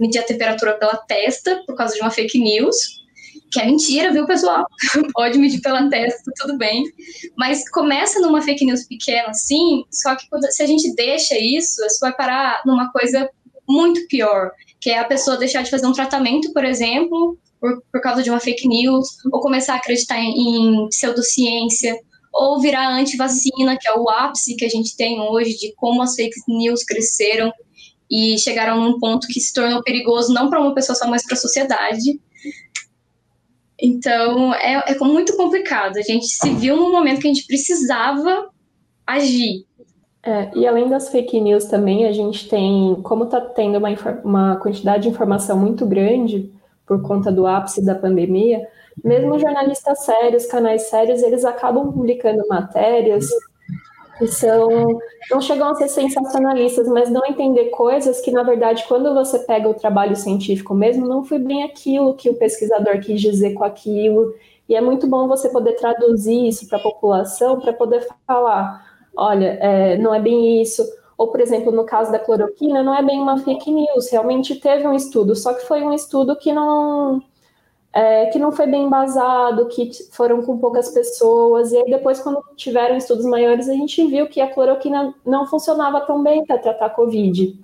medir 0.00 0.18
a 0.18 0.24
temperatura 0.24 0.74
pela 0.74 0.96
testa 0.96 1.62
por 1.64 1.76
causa 1.76 1.94
de 1.94 2.00
uma 2.00 2.10
fake 2.10 2.40
news, 2.40 3.01
que 3.52 3.60
é 3.60 3.66
mentira, 3.66 4.12
viu, 4.12 4.26
pessoal? 4.26 4.66
Pode 5.12 5.38
medir 5.38 5.60
pela 5.60 5.88
testa, 5.88 6.32
tudo 6.40 6.56
bem. 6.56 6.84
Mas 7.36 7.68
começa 7.68 8.18
numa 8.20 8.40
fake 8.40 8.64
news 8.64 8.86
pequena, 8.86 9.28
assim, 9.28 9.84
só 9.90 10.16
que 10.16 10.26
se 10.50 10.62
a 10.62 10.66
gente 10.66 10.94
deixa 10.94 11.38
isso, 11.38 11.84
isso 11.84 11.98
vai 12.00 12.12
parar 12.12 12.62
numa 12.64 12.90
coisa 12.90 13.28
muito 13.68 14.06
pior, 14.08 14.50
que 14.80 14.90
é 14.90 14.98
a 14.98 15.04
pessoa 15.04 15.36
deixar 15.36 15.62
de 15.62 15.70
fazer 15.70 15.86
um 15.86 15.92
tratamento, 15.92 16.52
por 16.52 16.64
exemplo, 16.64 17.38
por, 17.60 17.82
por 17.92 18.00
causa 18.00 18.22
de 18.22 18.30
uma 18.30 18.40
fake 18.40 18.66
news, 18.66 19.06
ou 19.30 19.40
começar 19.40 19.74
a 19.74 19.76
acreditar 19.76 20.18
em, 20.18 20.32
em 20.32 20.88
pseudociência, 20.88 21.94
ou 22.32 22.60
virar 22.60 22.88
anti-vacina, 22.88 23.76
que 23.78 23.86
é 23.86 23.94
o 23.94 24.08
ápice 24.08 24.56
que 24.56 24.64
a 24.64 24.68
gente 24.68 24.96
tem 24.96 25.20
hoje 25.20 25.56
de 25.58 25.74
como 25.76 26.02
as 26.02 26.14
fake 26.14 26.40
news 26.48 26.82
cresceram 26.82 27.52
e 28.10 28.38
chegaram 28.38 28.82
num 28.82 28.98
ponto 28.98 29.26
que 29.26 29.40
se 29.40 29.52
tornou 29.52 29.82
perigoso 29.82 30.32
não 30.32 30.48
para 30.48 30.60
uma 30.60 30.74
pessoa 30.74 30.96
só, 30.96 31.06
mas 31.06 31.24
para 31.24 31.34
a 31.34 31.40
sociedade. 31.40 32.20
Então, 33.82 34.54
é, 34.54 34.92
é 34.92 34.98
muito 34.98 35.36
complicado. 35.36 35.96
A 35.96 36.02
gente 36.02 36.26
se 36.26 36.50
viu 36.54 36.76
num 36.76 36.92
momento 36.92 37.20
que 37.20 37.26
a 37.26 37.34
gente 37.34 37.46
precisava 37.48 38.48
agir. 39.04 39.66
É, 40.24 40.52
e 40.54 40.64
além 40.68 40.88
das 40.88 41.08
fake 41.08 41.40
news 41.40 41.64
também, 41.64 42.06
a 42.06 42.12
gente 42.12 42.48
tem, 42.48 42.94
como 43.02 43.24
está 43.24 43.40
tendo 43.40 43.78
uma, 43.78 43.88
uma 44.22 44.56
quantidade 44.56 45.02
de 45.02 45.08
informação 45.08 45.58
muito 45.58 45.84
grande 45.84 46.52
por 46.86 47.02
conta 47.02 47.32
do 47.32 47.44
ápice 47.44 47.84
da 47.84 47.96
pandemia, 47.96 48.68
mesmo 49.02 49.36
jornalistas 49.36 50.04
sérios, 50.04 50.46
canais 50.46 50.82
sérios, 50.82 51.20
eles 51.20 51.44
acabam 51.44 51.90
publicando 51.90 52.46
matérias 52.48 53.28
que 54.26 54.28
são 54.28 54.98
não 55.30 55.40
chegam 55.40 55.68
a 55.68 55.74
ser 55.74 55.88
sensacionalistas, 55.88 56.86
mas 56.88 57.10
não 57.10 57.24
entender 57.26 57.66
coisas 57.66 58.20
que 58.20 58.30
na 58.30 58.42
verdade 58.42 58.84
quando 58.86 59.12
você 59.14 59.38
pega 59.40 59.68
o 59.68 59.74
trabalho 59.74 60.14
científico 60.14 60.74
mesmo 60.74 61.06
não 61.06 61.24
foi 61.24 61.38
bem 61.38 61.62
aquilo 61.64 62.14
que 62.14 62.30
o 62.30 62.34
pesquisador 62.34 63.00
quis 63.00 63.20
dizer 63.20 63.54
com 63.54 63.64
aquilo. 63.64 64.34
E 64.68 64.76
é 64.76 64.80
muito 64.80 65.06
bom 65.06 65.26
você 65.28 65.48
poder 65.48 65.74
traduzir 65.74 66.48
isso 66.48 66.68
para 66.68 66.78
a 66.78 66.82
população 66.82 67.60
para 67.60 67.72
poder 67.72 68.06
falar, 68.26 68.86
olha, 69.14 69.58
é, 69.60 69.98
não 69.98 70.14
é 70.14 70.20
bem 70.20 70.62
isso. 70.62 70.82
Ou, 71.18 71.28
por 71.28 71.40
exemplo, 71.40 71.70
no 71.70 71.84
caso 71.84 72.10
da 72.10 72.18
cloroquina, 72.18 72.82
não 72.82 72.94
é 72.94 73.02
bem 73.02 73.20
uma 73.20 73.38
fake 73.38 73.70
news, 73.70 74.10
realmente 74.10 74.56
teve 74.56 74.86
um 74.86 74.94
estudo, 74.94 75.36
só 75.36 75.52
que 75.54 75.66
foi 75.66 75.82
um 75.82 75.92
estudo 75.92 76.36
que 76.36 76.52
não, 76.52 77.22
é, 77.92 78.26
que 78.26 78.38
não 78.38 78.50
foi 78.50 78.66
bem 78.66 78.84
embasado, 78.84 79.68
que 79.68 79.90
foram 80.12 80.42
com 80.42 80.56
poucas 80.58 80.88
pessoas, 80.88 81.72
e 81.72 81.76
aí 81.76 81.90
depois, 81.90 82.20
quando 82.20 82.42
tiveram 82.56 82.96
estudos 82.96 83.26
maiores, 83.26 83.68
a 83.68 83.74
gente 83.74 84.06
viu 84.06 84.26
que 84.26 84.40
a 84.40 84.52
cloroquina 84.52 85.14
não 85.24 85.46
funcionava 85.46 86.00
tão 86.00 86.22
bem 86.22 86.44
para 86.44 86.58
tratar 86.58 86.86
a 86.86 86.90
Covid. 86.90 87.58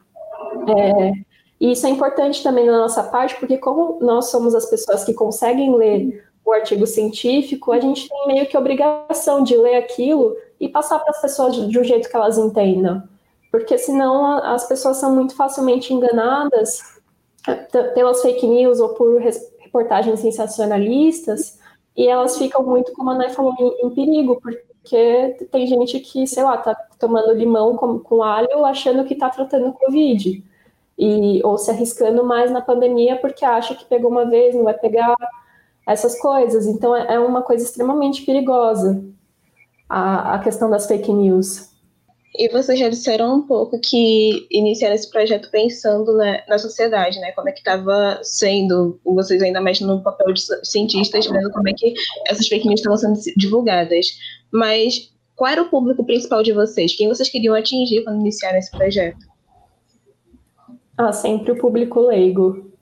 É, 0.68 1.12
e 1.60 1.72
isso 1.72 1.86
é 1.86 1.90
importante 1.90 2.42
também 2.42 2.66
na 2.66 2.78
nossa 2.78 3.02
parte, 3.02 3.36
porque 3.36 3.56
como 3.56 3.98
nós 4.00 4.30
somos 4.30 4.54
as 4.54 4.66
pessoas 4.66 5.02
que 5.02 5.14
conseguem 5.14 5.74
ler 5.74 6.24
o 6.44 6.52
artigo 6.52 6.86
científico, 6.86 7.72
a 7.72 7.80
gente 7.80 8.08
tem 8.08 8.26
meio 8.26 8.46
que 8.46 8.56
obrigação 8.56 9.42
de 9.42 9.56
ler 9.56 9.76
aquilo 9.76 10.36
e 10.60 10.68
passar 10.68 10.98
para 10.98 11.10
as 11.10 11.20
pessoas 11.20 11.56
de 11.56 11.78
um 11.78 11.84
jeito 11.84 12.08
que 12.08 12.16
elas 12.16 12.38
entendam. 12.38 13.02
Porque 13.50 13.78
senão 13.78 14.38
as 14.38 14.66
pessoas 14.68 14.98
são 14.98 15.14
muito 15.14 15.34
facilmente 15.34 15.92
enganadas 15.92 16.80
é, 17.46 17.54
pelas 17.54 18.20
fake 18.20 18.46
news 18.46 18.78
ou 18.78 18.90
por 18.90 19.20
reportagens 19.68 20.20
sensacionalistas 20.20 21.58
e 21.96 22.06
elas 22.06 22.38
ficam 22.38 22.62
muito, 22.62 22.92
como 22.92 23.10
a 23.10 23.14
Nay 23.14 23.30
falou, 23.30 23.54
em, 23.58 23.86
em, 23.86 23.90
perigo, 23.90 24.40
porque 24.40 25.36
tem 25.50 25.66
gente 25.66 25.98
que, 26.00 26.26
sei 26.26 26.42
lá, 26.42 26.56
tá 26.56 26.74
tomando 26.98 27.32
limão 27.32 27.76
com, 27.76 27.98
com 27.98 28.22
alho 28.22 28.64
achando 28.64 29.04
que 29.04 29.14
tá 29.14 29.28
tratando 29.28 29.72
Covid. 29.72 30.42
E, 30.96 31.40
ou 31.44 31.56
se 31.56 31.70
arriscando 31.70 32.24
mais 32.24 32.50
na 32.50 32.60
pandemia 32.60 33.16
porque 33.20 33.44
acha 33.44 33.74
que 33.74 33.84
pegou 33.84 34.10
uma 34.10 34.26
vez, 34.26 34.54
não 34.54 34.64
vai 34.64 34.74
pegar 34.74 35.14
essas 35.86 36.18
coisas. 36.20 36.66
Então 36.66 36.94
é, 36.94 37.14
é 37.14 37.20
uma 37.20 37.42
coisa 37.42 37.64
extremamente 37.64 38.24
perigosa 38.24 39.04
a, 39.88 40.34
a 40.34 40.38
questão 40.40 40.68
das 40.68 40.86
fake 40.86 41.12
news. 41.12 41.70
E 42.36 42.48
vocês 42.50 42.78
já 42.78 42.88
disseram 42.88 43.36
um 43.36 43.42
pouco 43.42 43.80
que 43.80 44.46
iniciaram 44.50 44.94
esse 44.94 45.10
projeto 45.10 45.50
pensando 45.50 46.16
né, 46.16 46.42
na 46.46 46.58
sociedade, 46.58 47.18
né? 47.20 47.32
Como 47.32 47.48
é 47.48 47.52
que 47.52 47.58
estava 47.58 48.20
sendo, 48.22 49.00
vocês 49.04 49.42
ainda 49.42 49.60
mais 49.60 49.80
no 49.80 50.02
papel 50.02 50.32
de 50.32 50.42
cientistas, 50.62 51.26
vendo 51.26 51.50
como 51.50 51.68
é 51.68 51.72
que 51.72 51.94
essas 52.28 52.46
fake 52.46 52.66
news 52.66 52.80
estavam 52.80 52.98
sendo 52.98 53.18
divulgadas. 53.36 54.06
Mas 54.52 55.10
qual 55.34 55.50
era 55.50 55.62
o 55.62 55.70
público 55.70 56.04
principal 56.04 56.42
de 56.42 56.52
vocês? 56.52 56.96
Quem 56.96 57.08
vocês 57.08 57.28
queriam 57.28 57.54
atingir 57.54 58.04
quando 58.04 58.20
iniciaram 58.20 58.58
esse 58.58 58.70
projeto? 58.70 59.26
Ah, 60.96 61.12
sempre 61.12 61.52
o 61.52 61.56
público 61.56 62.00
leigo. 62.00 62.72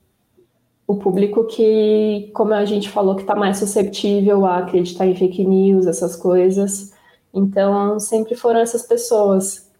O 0.87 0.97
público 0.97 1.45
que, 1.45 2.31
como 2.33 2.55
a 2.55 2.65
gente 2.65 2.88
falou, 2.88 3.15
que 3.15 3.23
está 3.23 3.35
mais 3.35 3.59
susceptível 3.59 4.47
a 4.47 4.59
acreditar 4.59 5.07
em 5.07 5.15
fake 5.15 5.45
news, 5.45 5.87
essas 5.87 6.17
coisas. 6.17 6.96
Então, 7.37 8.00
sempre 8.00 8.35
foram 8.35 8.61
essas 8.61 8.83
pessoas. 8.83 9.71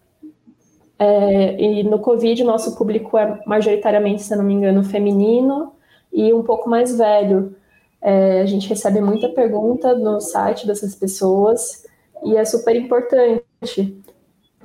É, 0.99 1.59
e 1.59 1.83
no 1.83 1.97
Covid, 1.97 2.43
nosso 2.43 2.75
público 2.77 3.17
é 3.17 3.41
majoritariamente, 3.47 4.21
se 4.21 4.35
não 4.35 4.43
me 4.43 4.53
engano, 4.53 4.83
feminino 4.83 5.73
e 6.13 6.31
um 6.31 6.43
pouco 6.43 6.69
mais 6.69 6.95
velho. 6.95 7.55
É, 7.99 8.41
a 8.41 8.45
gente 8.45 8.69
recebe 8.69 9.01
muita 9.01 9.29
pergunta 9.29 9.95
no 9.95 10.21
site 10.21 10.67
dessas 10.67 10.93
pessoas 10.93 11.83
e 12.23 12.37
é 12.37 12.45
super 12.45 12.75
importante 12.75 13.43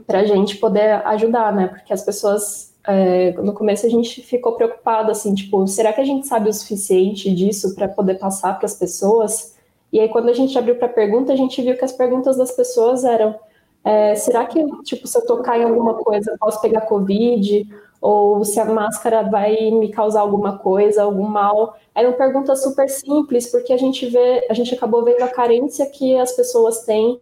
para 0.06 0.20
a 0.20 0.24
gente 0.24 0.58
poder 0.58 1.06
ajudar, 1.06 1.50
né? 1.54 1.68
Porque 1.68 1.94
as 1.94 2.04
pessoas, 2.04 2.74
é, 2.86 3.32
no 3.32 3.54
começo 3.54 3.86
a 3.86 3.88
gente 3.88 4.20
ficou 4.20 4.52
preocupado, 4.52 5.10
assim, 5.10 5.34
tipo, 5.34 5.66
será 5.66 5.94
que 5.94 6.00
a 6.02 6.04
gente 6.04 6.26
sabe 6.26 6.50
o 6.50 6.52
suficiente 6.52 7.34
disso 7.34 7.74
para 7.74 7.88
poder 7.88 8.18
passar 8.18 8.58
para 8.58 8.66
as 8.66 8.74
pessoas? 8.74 9.54
E 9.92 10.00
aí, 10.00 10.08
quando 10.08 10.28
a 10.28 10.32
gente 10.32 10.56
abriu 10.58 10.76
para 10.76 10.88
pergunta, 10.88 11.32
a 11.32 11.36
gente 11.36 11.60
viu 11.62 11.76
que 11.76 11.84
as 11.84 11.92
perguntas 11.92 12.36
das 12.36 12.52
pessoas 12.52 13.04
eram: 13.04 13.38
é, 13.84 14.14
será 14.14 14.46
que, 14.46 14.64
tipo, 14.82 15.06
se 15.06 15.18
eu 15.18 15.26
tocar 15.26 15.58
em 15.58 15.64
alguma 15.64 15.94
coisa, 15.94 16.36
posso 16.40 16.60
pegar 16.60 16.82
Covid? 16.82 17.68
Ou 18.00 18.44
se 18.44 18.58
a 18.58 18.64
máscara 18.64 19.22
vai 19.22 19.70
me 19.70 19.90
causar 19.90 20.20
alguma 20.22 20.58
coisa, 20.58 21.04
algum 21.04 21.26
mal? 21.26 21.76
Eram 21.94 22.14
perguntas 22.14 22.62
super 22.62 22.88
simples, 22.88 23.46
porque 23.50 23.72
a 23.72 23.76
gente 23.76 24.06
vê, 24.06 24.46
a 24.50 24.54
gente 24.54 24.74
acabou 24.74 25.04
vendo 25.04 25.22
a 25.22 25.28
carência 25.28 25.86
que 25.86 26.16
as 26.16 26.32
pessoas 26.32 26.84
têm 26.84 27.20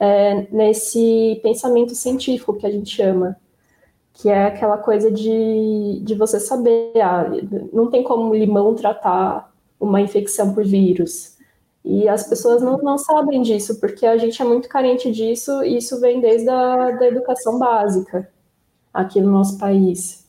é, 0.00 0.46
nesse 0.50 1.38
pensamento 1.42 1.94
científico 1.94 2.54
que 2.54 2.66
a 2.66 2.70
gente 2.70 2.90
chama 2.90 3.36
que 4.18 4.30
é 4.30 4.46
aquela 4.46 4.78
coisa 4.78 5.10
de, 5.10 6.00
de 6.02 6.14
você 6.14 6.40
saber, 6.40 6.92
ah, 7.02 7.26
não 7.72 7.90
tem 7.90 8.02
como 8.02 8.34
limão 8.34 8.74
tratar 8.74 9.52
uma 9.78 10.00
infecção 10.00 10.54
por 10.54 10.64
vírus. 10.64 11.35
E 11.88 12.08
as 12.08 12.28
pessoas 12.28 12.60
não, 12.60 12.78
não 12.78 12.98
sabem 12.98 13.42
disso, 13.42 13.78
porque 13.78 14.04
a 14.04 14.18
gente 14.18 14.42
é 14.42 14.44
muito 14.44 14.68
carente 14.68 15.08
disso, 15.12 15.62
e 15.62 15.76
isso 15.76 16.00
vem 16.00 16.20
desde 16.20 16.50
a 16.50 16.90
da 16.90 17.06
educação 17.06 17.60
básica 17.60 18.28
aqui 18.92 19.20
no 19.20 19.30
nosso 19.30 19.56
país. 19.56 20.26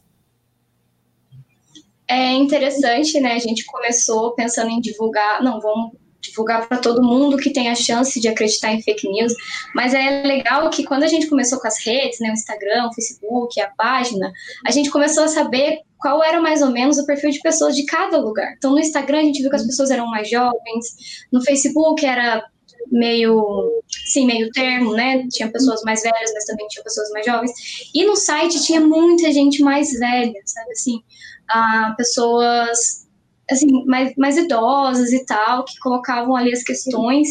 É 2.08 2.32
interessante, 2.34 3.20
né? 3.20 3.34
A 3.34 3.40
gente 3.40 3.66
começou 3.66 4.36
pensando 4.36 4.70
em 4.70 4.80
divulgar, 4.80 5.44
não, 5.44 5.60
vamos 5.60 5.94
divulgar 6.22 6.68
para 6.68 6.78
todo 6.78 7.04
mundo 7.04 7.38
que 7.38 7.52
tem 7.52 7.70
a 7.70 7.76
chance 7.76 8.20
de 8.20 8.28
acreditar 8.28 8.74
em 8.74 8.82
fake 8.82 9.08
news, 9.08 9.34
mas 9.74 9.94
é 9.94 10.24
legal 10.24 10.70
que 10.70 10.84
quando 10.84 11.04
a 11.04 11.08
gente 11.08 11.28
começou 11.28 11.60
com 11.60 11.68
as 11.68 11.84
redes, 11.86 12.20
né, 12.20 12.30
o 12.30 12.34
Instagram, 12.34 12.88
o 12.88 12.94
Facebook, 12.94 13.60
a 13.62 13.70
página, 13.70 14.32
a 14.66 14.72
gente 14.72 14.90
começou 14.90 15.24
a 15.24 15.28
saber 15.28 15.82
qual 15.98 16.24
era 16.24 16.40
mais 16.40 16.62
ou 16.62 16.70
menos 16.70 16.98
o 16.98 17.06
perfil 17.06 17.32
de 17.32 17.40
pessoas 17.40 17.76
de 17.76 17.86
cada 17.86 18.18
lugar. 18.18 18.54
Então, 18.58 18.72
no 18.72 18.80
Instagram, 18.80 19.20
a 19.20 19.24
gente 19.24 19.42
viu 19.42 19.50
que 19.50 19.56
as 19.56 19.62
uhum. 19.64 19.68
pessoas 19.68 19.90
eram 19.90 20.08
mais 20.08 20.30
jovens, 20.30 21.26
no 21.32 21.44
Facebook 21.44 22.06
era 22.06 22.44
meio, 22.92 23.82
sim, 24.12 24.26
meio 24.26 24.52
termo, 24.52 24.94
né? 24.94 25.28
Tinha 25.30 25.52
pessoas 25.52 25.82
mais 25.84 26.02
velhas, 26.02 26.32
mas 26.34 26.46
também 26.46 26.68
tinha 26.68 26.84
pessoas 26.84 27.10
mais 27.12 27.26
jovens. 27.26 27.52
E 27.94 28.06
no 28.06 28.16
site 28.16 28.64
tinha 28.64 28.80
muita 28.80 29.32
gente 29.32 29.62
mais 29.62 29.92
velha, 29.92 30.40
sabe 30.46 30.72
assim, 30.72 31.02
ah, 31.50 31.94
pessoas 31.98 33.07
assim 33.50 33.86
mais, 33.86 34.14
mais 34.18 34.38
idosas 34.38 35.12
e 35.12 35.26
tal 35.26 35.64
que 35.66 35.78
colocavam 35.80 36.36
ali 36.36 36.52
as 36.52 36.64
questões. 36.64 37.30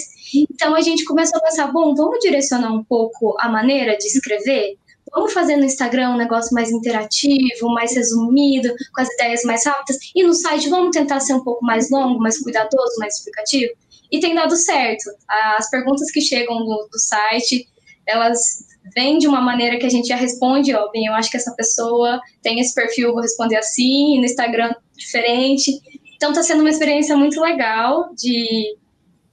Então 0.50 0.74
a 0.74 0.80
gente 0.80 1.04
começou 1.04 1.38
a 1.38 1.42
pensar, 1.42 1.72
bom, 1.72 1.94
vamos 1.94 2.18
direcionar 2.20 2.72
um 2.72 2.84
pouco 2.84 3.36
a 3.38 3.48
maneira 3.48 3.96
de 3.96 4.06
escrever. 4.06 4.76
Vamos 5.12 5.32
fazer 5.32 5.56
no 5.56 5.64
Instagram 5.64 6.10
um 6.10 6.16
negócio 6.16 6.52
mais 6.52 6.70
interativo, 6.70 7.68
mais 7.68 7.94
resumido, 7.94 8.74
com 8.94 9.00
as 9.00 9.08
ideias 9.14 9.42
mais 9.44 9.64
rápidas. 9.64 9.98
E 10.14 10.22
no 10.22 10.34
site 10.34 10.68
vamos 10.68 10.90
tentar 10.90 11.20
ser 11.20 11.34
um 11.34 11.44
pouco 11.44 11.64
mais 11.64 11.90
longo, 11.90 12.18
mais 12.18 12.38
cuidadoso, 12.42 12.98
mais 12.98 13.16
explicativo. 13.16 13.72
E 14.10 14.20
tem 14.20 14.34
dado 14.34 14.56
certo. 14.56 15.04
As 15.56 15.70
perguntas 15.70 16.10
que 16.10 16.20
chegam 16.20 16.58
do, 16.58 16.88
do 16.90 16.98
site, 16.98 17.68
elas 18.06 18.64
vêm 18.94 19.18
de 19.18 19.26
uma 19.26 19.40
maneira 19.40 19.78
que 19.78 19.86
a 19.86 19.90
gente 19.90 20.08
já 20.08 20.16
responde, 20.16 20.74
ó, 20.74 20.90
bem, 20.90 21.06
eu 21.06 21.14
acho 21.14 21.30
que 21.30 21.36
essa 21.36 21.52
pessoa 21.54 22.20
tem 22.42 22.60
esse 22.60 22.74
perfil, 22.74 23.12
vou 23.12 23.22
responder 23.22 23.56
assim, 23.56 24.16
e 24.16 24.18
no 24.18 24.24
Instagram 24.24 24.74
diferente. 24.96 25.80
Então 26.16 26.30
está 26.30 26.42
sendo 26.42 26.60
uma 26.60 26.70
experiência 26.70 27.16
muito 27.16 27.40
legal 27.40 28.10
de, 28.14 28.76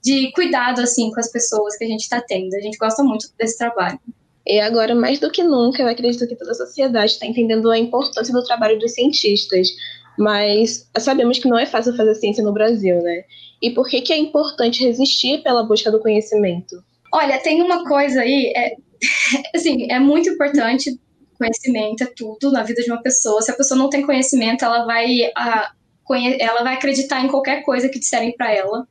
de 0.02 0.30
cuidado 0.32 0.80
assim 0.80 1.10
com 1.10 1.18
as 1.18 1.30
pessoas 1.30 1.76
que 1.76 1.84
a 1.84 1.88
gente 1.88 2.02
está 2.02 2.20
tendo. 2.20 2.54
A 2.54 2.60
gente 2.60 2.78
gosta 2.78 3.02
muito 3.02 3.26
desse 3.38 3.58
trabalho. 3.58 3.98
E 4.46 4.60
agora, 4.60 4.94
mais 4.94 5.18
do 5.18 5.30
que 5.30 5.42
nunca, 5.42 5.82
eu 5.82 5.88
acredito 5.88 6.28
que 6.28 6.36
toda 6.36 6.50
a 6.50 6.54
sociedade 6.54 7.12
está 7.12 7.26
entendendo 7.26 7.70
a 7.70 7.78
importância 7.78 8.32
do 8.32 8.44
trabalho 8.44 8.78
dos 8.78 8.92
cientistas. 8.92 9.68
Mas 10.18 10.88
sabemos 10.98 11.38
que 11.38 11.48
não 11.48 11.58
é 11.58 11.66
fácil 11.66 11.96
fazer 11.96 12.14
ciência 12.14 12.44
no 12.44 12.52
Brasil, 12.52 13.00
né? 13.02 13.24
E 13.60 13.70
por 13.70 13.88
que, 13.88 14.02
que 14.02 14.12
é 14.12 14.18
importante 14.18 14.84
resistir 14.84 15.42
pela 15.42 15.64
busca 15.64 15.90
do 15.90 15.98
conhecimento? 15.98 16.76
Olha, 17.12 17.40
tem 17.40 17.62
uma 17.62 17.88
coisa 17.88 18.20
aí, 18.20 18.52
é, 18.54 18.76
assim, 19.56 19.90
é 19.90 19.98
muito 19.98 20.28
importante 20.28 21.00
conhecimento, 21.38 22.04
é 22.04 22.06
tudo 22.06 22.52
na 22.52 22.62
vida 22.62 22.82
de 22.82 22.90
uma 22.90 23.02
pessoa. 23.02 23.40
Se 23.42 23.50
a 23.50 23.56
pessoa 23.56 23.78
não 23.78 23.88
tem 23.88 24.04
conhecimento, 24.04 24.64
ela 24.64 24.84
vai, 24.84 25.32
a, 25.36 25.72
ela 26.12 26.62
vai 26.62 26.74
acreditar 26.74 27.24
em 27.24 27.28
qualquer 27.28 27.62
coisa 27.62 27.88
que 27.88 27.98
disserem 27.98 28.36
para 28.36 28.52
ela. 28.52 28.86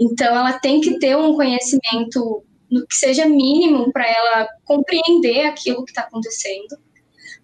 Então, 0.00 0.34
ela 0.36 0.58
tem 0.58 0.80
que 0.80 0.98
ter 0.98 1.16
um 1.16 1.34
conhecimento 1.34 2.44
que 2.88 2.94
seja 2.94 3.26
mínimo 3.26 3.92
para 3.92 4.08
ela 4.08 4.48
compreender 4.64 5.46
aquilo 5.46 5.84
que 5.84 5.90
está 5.90 6.02
acontecendo. 6.02 6.78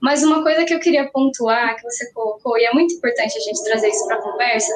Mas 0.00 0.22
uma 0.22 0.42
coisa 0.42 0.64
que 0.64 0.72
eu 0.72 0.78
queria 0.78 1.10
pontuar, 1.10 1.76
que 1.76 1.82
você 1.82 2.10
colocou, 2.12 2.56
e 2.56 2.64
é 2.64 2.72
muito 2.72 2.94
importante 2.94 3.36
a 3.36 3.40
gente 3.40 3.64
trazer 3.64 3.88
isso 3.88 4.06
para 4.06 4.16
a 4.16 4.22
conversa, 4.22 4.72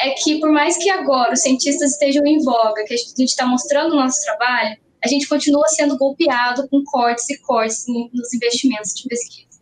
é 0.00 0.10
que 0.10 0.40
por 0.40 0.50
mais 0.50 0.76
que 0.76 0.90
agora 0.90 1.32
os 1.32 1.40
cientistas 1.40 1.92
estejam 1.92 2.26
em 2.26 2.42
voga, 2.42 2.84
que 2.84 2.94
a 2.94 2.96
gente 2.96 3.24
está 3.24 3.46
mostrando 3.46 3.92
o 3.92 3.96
nosso 3.96 4.20
trabalho, 4.24 4.76
a 5.04 5.08
gente 5.08 5.28
continua 5.28 5.68
sendo 5.68 5.96
golpeado 5.96 6.68
com 6.68 6.82
cortes 6.84 7.28
e 7.30 7.38
cortes 7.38 7.84
nos 7.86 8.34
investimentos 8.34 8.94
de 8.94 9.08
pesquisa. 9.08 9.60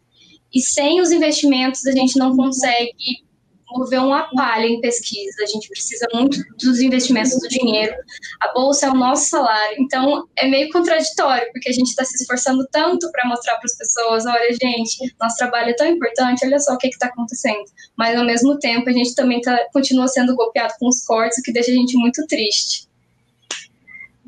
E 0.55 0.61
sem 0.61 1.01
os 1.01 1.11
investimentos, 1.11 1.87
a 1.87 1.93
gente 1.93 2.19
não 2.19 2.37
consegue 2.37 3.25
mover 3.73 4.01
uma 4.01 4.29
palha 4.35 4.67
em 4.67 4.81
pesquisa. 4.81 5.43
A 5.43 5.47
gente 5.47 5.69
precisa 5.69 6.07
muito 6.15 6.39
dos 6.59 6.81
investimentos 6.81 7.39
do 7.39 7.49
dinheiro. 7.49 7.95
A 8.41 8.53
bolsa 8.53 8.87
é 8.87 8.91
o 8.91 8.95
nosso 8.95 9.31
salário. 9.31 9.77
Então, 9.79 10.27
é 10.37 10.49
meio 10.49 10.71
contraditório, 10.71 11.51
porque 11.53 11.69
a 11.69 11.73
gente 11.73 11.89
está 11.89 12.05
se 12.05 12.17
esforçando 12.17 12.67
tanto 12.71 13.11
para 13.11 13.29
mostrar 13.29 13.57
para 13.57 13.67
as 13.67 13.77
pessoas: 13.77 14.27
olha, 14.27 14.53
gente, 14.53 15.15
nosso 15.21 15.37
trabalho 15.37 15.71
é 15.71 15.75
tão 15.75 15.87
importante, 15.87 16.45
olha 16.45 16.59
só 16.59 16.75
o 16.75 16.79
que 16.79 16.89
está 16.89 17.07
acontecendo. 17.07 17.65
Mas, 17.97 18.19
ao 18.19 18.25
mesmo 18.25 18.59
tempo, 18.59 18.89
a 18.89 18.93
gente 18.93 19.15
também 19.15 19.41
tá, 19.41 19.59
continua 19.73 20.09
sendo 20.09 20.35
golpeado 20.35 20.75
com 20.79 20.89
os 20.89 21.05
cortes, 21.05 21.39
o 21.39 21.43
que 21.43 21.53
deixa 21.53 21.71
a 21.71 21.75
gente 21.75 21.97
muito 21.97 22.27
triste. 22.27 22.89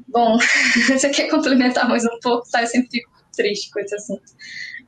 Bom, 0.08 0.38
você 0.88 1.08
quer 1.10 1.28
complementar 1.28 1.88
mais 1.88 2.04
um 2.04 2.18
pouco? 2.22 2.48
Tá? 2.50 2.62
Eu 2.62 2.66
sempre 2.68 2.88
fico 2.90 3.13
triste 3.34 3.70
com 3.70 3.80
esse 3.80 3.94
assunto. 3.94 4.22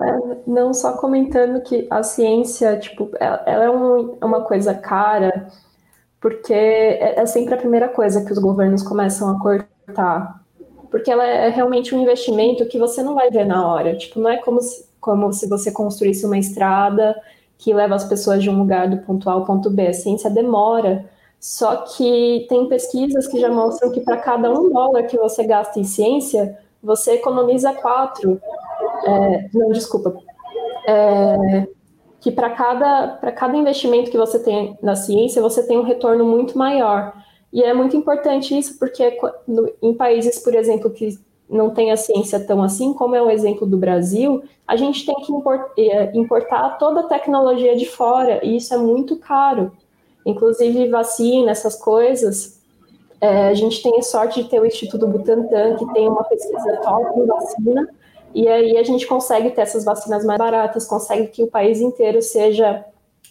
É, 0.01 0.37
não, 0.47 0.75
só 0.75 0.93
comentando 0.97 1.63
que 1.63 1.87
a 1.91 2.03
ciência, 2.03 2.79
tipo, 2.79 3.11
ela, 3.19 3.43
ela 3.47 3.65
é 3.65 3.71
um, 3.71 4.19
uma 4.23 4.43
coisa 4.43 4.75
cara, 4.75 5.49
porque 6.21 6.53
é, 6.53 7.21
é, 7.21 7.27
sempre 7.27 7.55
a 7.55 7.59
primeira 7.59 7.89
coisa 7.89 8.25
que 8.25 8.33
os 8.33 8.39
governos 8.39 8.83
começam 8.83 9.31
a 9.31 9.41
cortar. 9.41 10.45
Porque 10.91 11.11
ela 11.11 11.27
é 11.27 11.49
realmente 11.49 11.95
um 11.95 12.03
investimento 12.03 12.67
que 12.67 12.79
você 12.79 13.03
não 13.03 13.15
vai 13.15 13.31
ver 13.31 13.45
na 13.45 13.67
hora. 13.67 13.97
Tipo, 13.97 14.21
não 14.21 14.31
é 14.31 14.37
como 14.39 14.61
se, 14.61 14.87
como 15.01 15.33
se 15.33 15.49
você 15.49 15.71
construísse 15.71 16.25
uma 16.25 16.39
estrada 16.39 17.15
que 17.59 17.73
leva 17.73 17.95
as 17.95 18.05
pessoas 18.05 18.43
de 18.43 18.51
um 18.51 18.59
lugar 18.59 18.89
do 18.89 18.99
ponto 18.99 19.29
A 19.29 19.33
ao 19.33 19.45
ponto 19.45 19.71
B. 19.71 19.89
A 19.89 19.93
ciência 19.93 20.31
demora. 20.31 21.09
Só 21.41 21.77
que 21.77 22.47
tem 22.49 22.69
pesquisas 22.69 23.27
que 23.27 23.41
já 23.41 23.49
mostram 23.49 23.91
que 23.91 24.01
para 24.01 24.17
cada 24.17 24.51
um 24.51 24.71
dólar 24.71 25.05
que 25.05 25.17
você 25.17 25.45
gasta 25.45 25.79
em 25.79 25.85
ciência, 25.85 26.59
você 26.87 27.13
economiza 27.13 27.75
quatro. 27.75 28.41
É, 29.05 29.49
não, 29.53 29.71
desculpa. 29.73 30.17
É, 30.89 31.67
que 32.21 32.31
para 32.31 32.51
cada, 32.51 33.19
cada 33.33 33.57
investimento 33.57 34.11
que 34.11 34.17
você 34.17 34.39
tem 34.39 34.79
na 34.83 34.95
ciência, 34.95 35.43
você 35.43 35.67
tem 35.67 35.79
um 35.79 35.83
retorno 35.83 36.25
muito 36.25 36.57
maior. 36.57 37.13
E 37.53 37.63
é 37.63 37.75
muito 37.75 37.97
importante 37.97 38.57
isso, 38.57 38.79
porque 38.79 39.19
no, 39.47 39.71
em 39.83 39.95
países, 39.95 40.39
por 40.39 40.55
exemplo, 40.55 40.91
que 40.91 41.19
não 41.49 41.71
tem 41.71 41.93
a 41.93 41.97
ciência 41.97 42.41
tão 42.45 42.63
assim, 42.63 42.93
como 42.93 43.15
é 43.15 43.23
o 43.23 43.31
exemplo 43.31 43.67
do 43.67 43.77
Brasil, 43.77 44.43
a 44.67 44.77
gente 44.77 45.07
tem 45.07 45.15
que 45.17 45.33
é, 45.79 46.17
importar 46.17 46.71
toda 46.79 47.01
a 47.01 47.07
tecnologia 47.09 47.77
de 47.77 47.87
fora, 47.87 48.45
e 48.45 48.57
isso 48.57 48.75
é 48.75 48.79
muito 48.79 49.17
caro. 49.17 49.73
Inclusive 50.25 50.89
vacina, 50.89 51.53
essas 51.53 51.77
coisas, 51.77 52.56
é, 53.27 53.49
a 53.49 53.55
gente 53.55 53.83
tem 53.83 53.99
a 53.99 54.03
sorte 54.03 54.43
de 54.43 54.49
ter 54.49 54.61
o 54.61 54.67
Instituto 54.67 55.07
Butantan, 55.07 55.77
que 55.77 55.93
tem 55.93 56.09
uma 56.09 56.23
pesquisa 56.25 56.77
top 56.77 57.19
em 57.19 57.27
vacina, 57.27 57.89
e 58.33 58.47
aí 58.47 58.77
a 58.77 58.83
gente 58.85 59.07
consegue 59.07 59.51
ter 59.51 59.63
essas 59.63 59.85
vacinas 59.85 60.25
mais 60.25 60.39
baratas, 60.39 60.87
consegue 60.87 61.27
que 61.29 61.43
o 61.43 61.49
país 61.49 61.81
inteiro 61.81 62.23
seja 62.23 62.85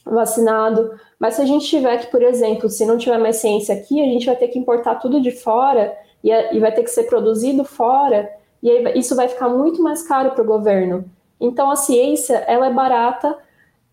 vacinado. 0.03 0.91
Mas 1.17 1.35
se 1.35 1.41
a 1.41 1.45
gente 1.45 1.65
tiver 1.65 1.97
que, 1.99 2.07
por 2.07 2.21
exemplo, 2.21 2.69
se 2.69 2.85
não 2.85 2.97
tiver 2.97 3.17
mais 3.17 3.37
ciência 3.37 3.73
aqui, 3.73 4.01
a 4.01 4.05
gente 4.05 4.25
vai 4.25 4.35
ter 4.35 4.49
que 4.49 4.59
importar 4.59 4.95
tudo 4.95 5.21
de 5.21 5.31
fora 5.31 5.95
e, 6.23 6.29
e 6.29 6.59
vai 6.59 6.73
ter 6.73 6.83
que 6.83 6.89
ser 6.89 7.03
produzido 7.03 7.63
fora, 7.63 8.29
e 8.61 8.69
aí 8.69 8.99
isso 8.99 9.15
vai 9.15 9.27
ficar 9.27 9.47
muito 9.47 9.81
mais 9.81 10.05
caro 10.05 10.31
para 10.31 10.43
o 10.43 10.47
governo. 10.47 11.05
Então 11.39 11.71
a 11.71 11.75
ciência 11.75 12.35
ela 12.47 12.67
é 12.67 12.73
barata 12.73 13.37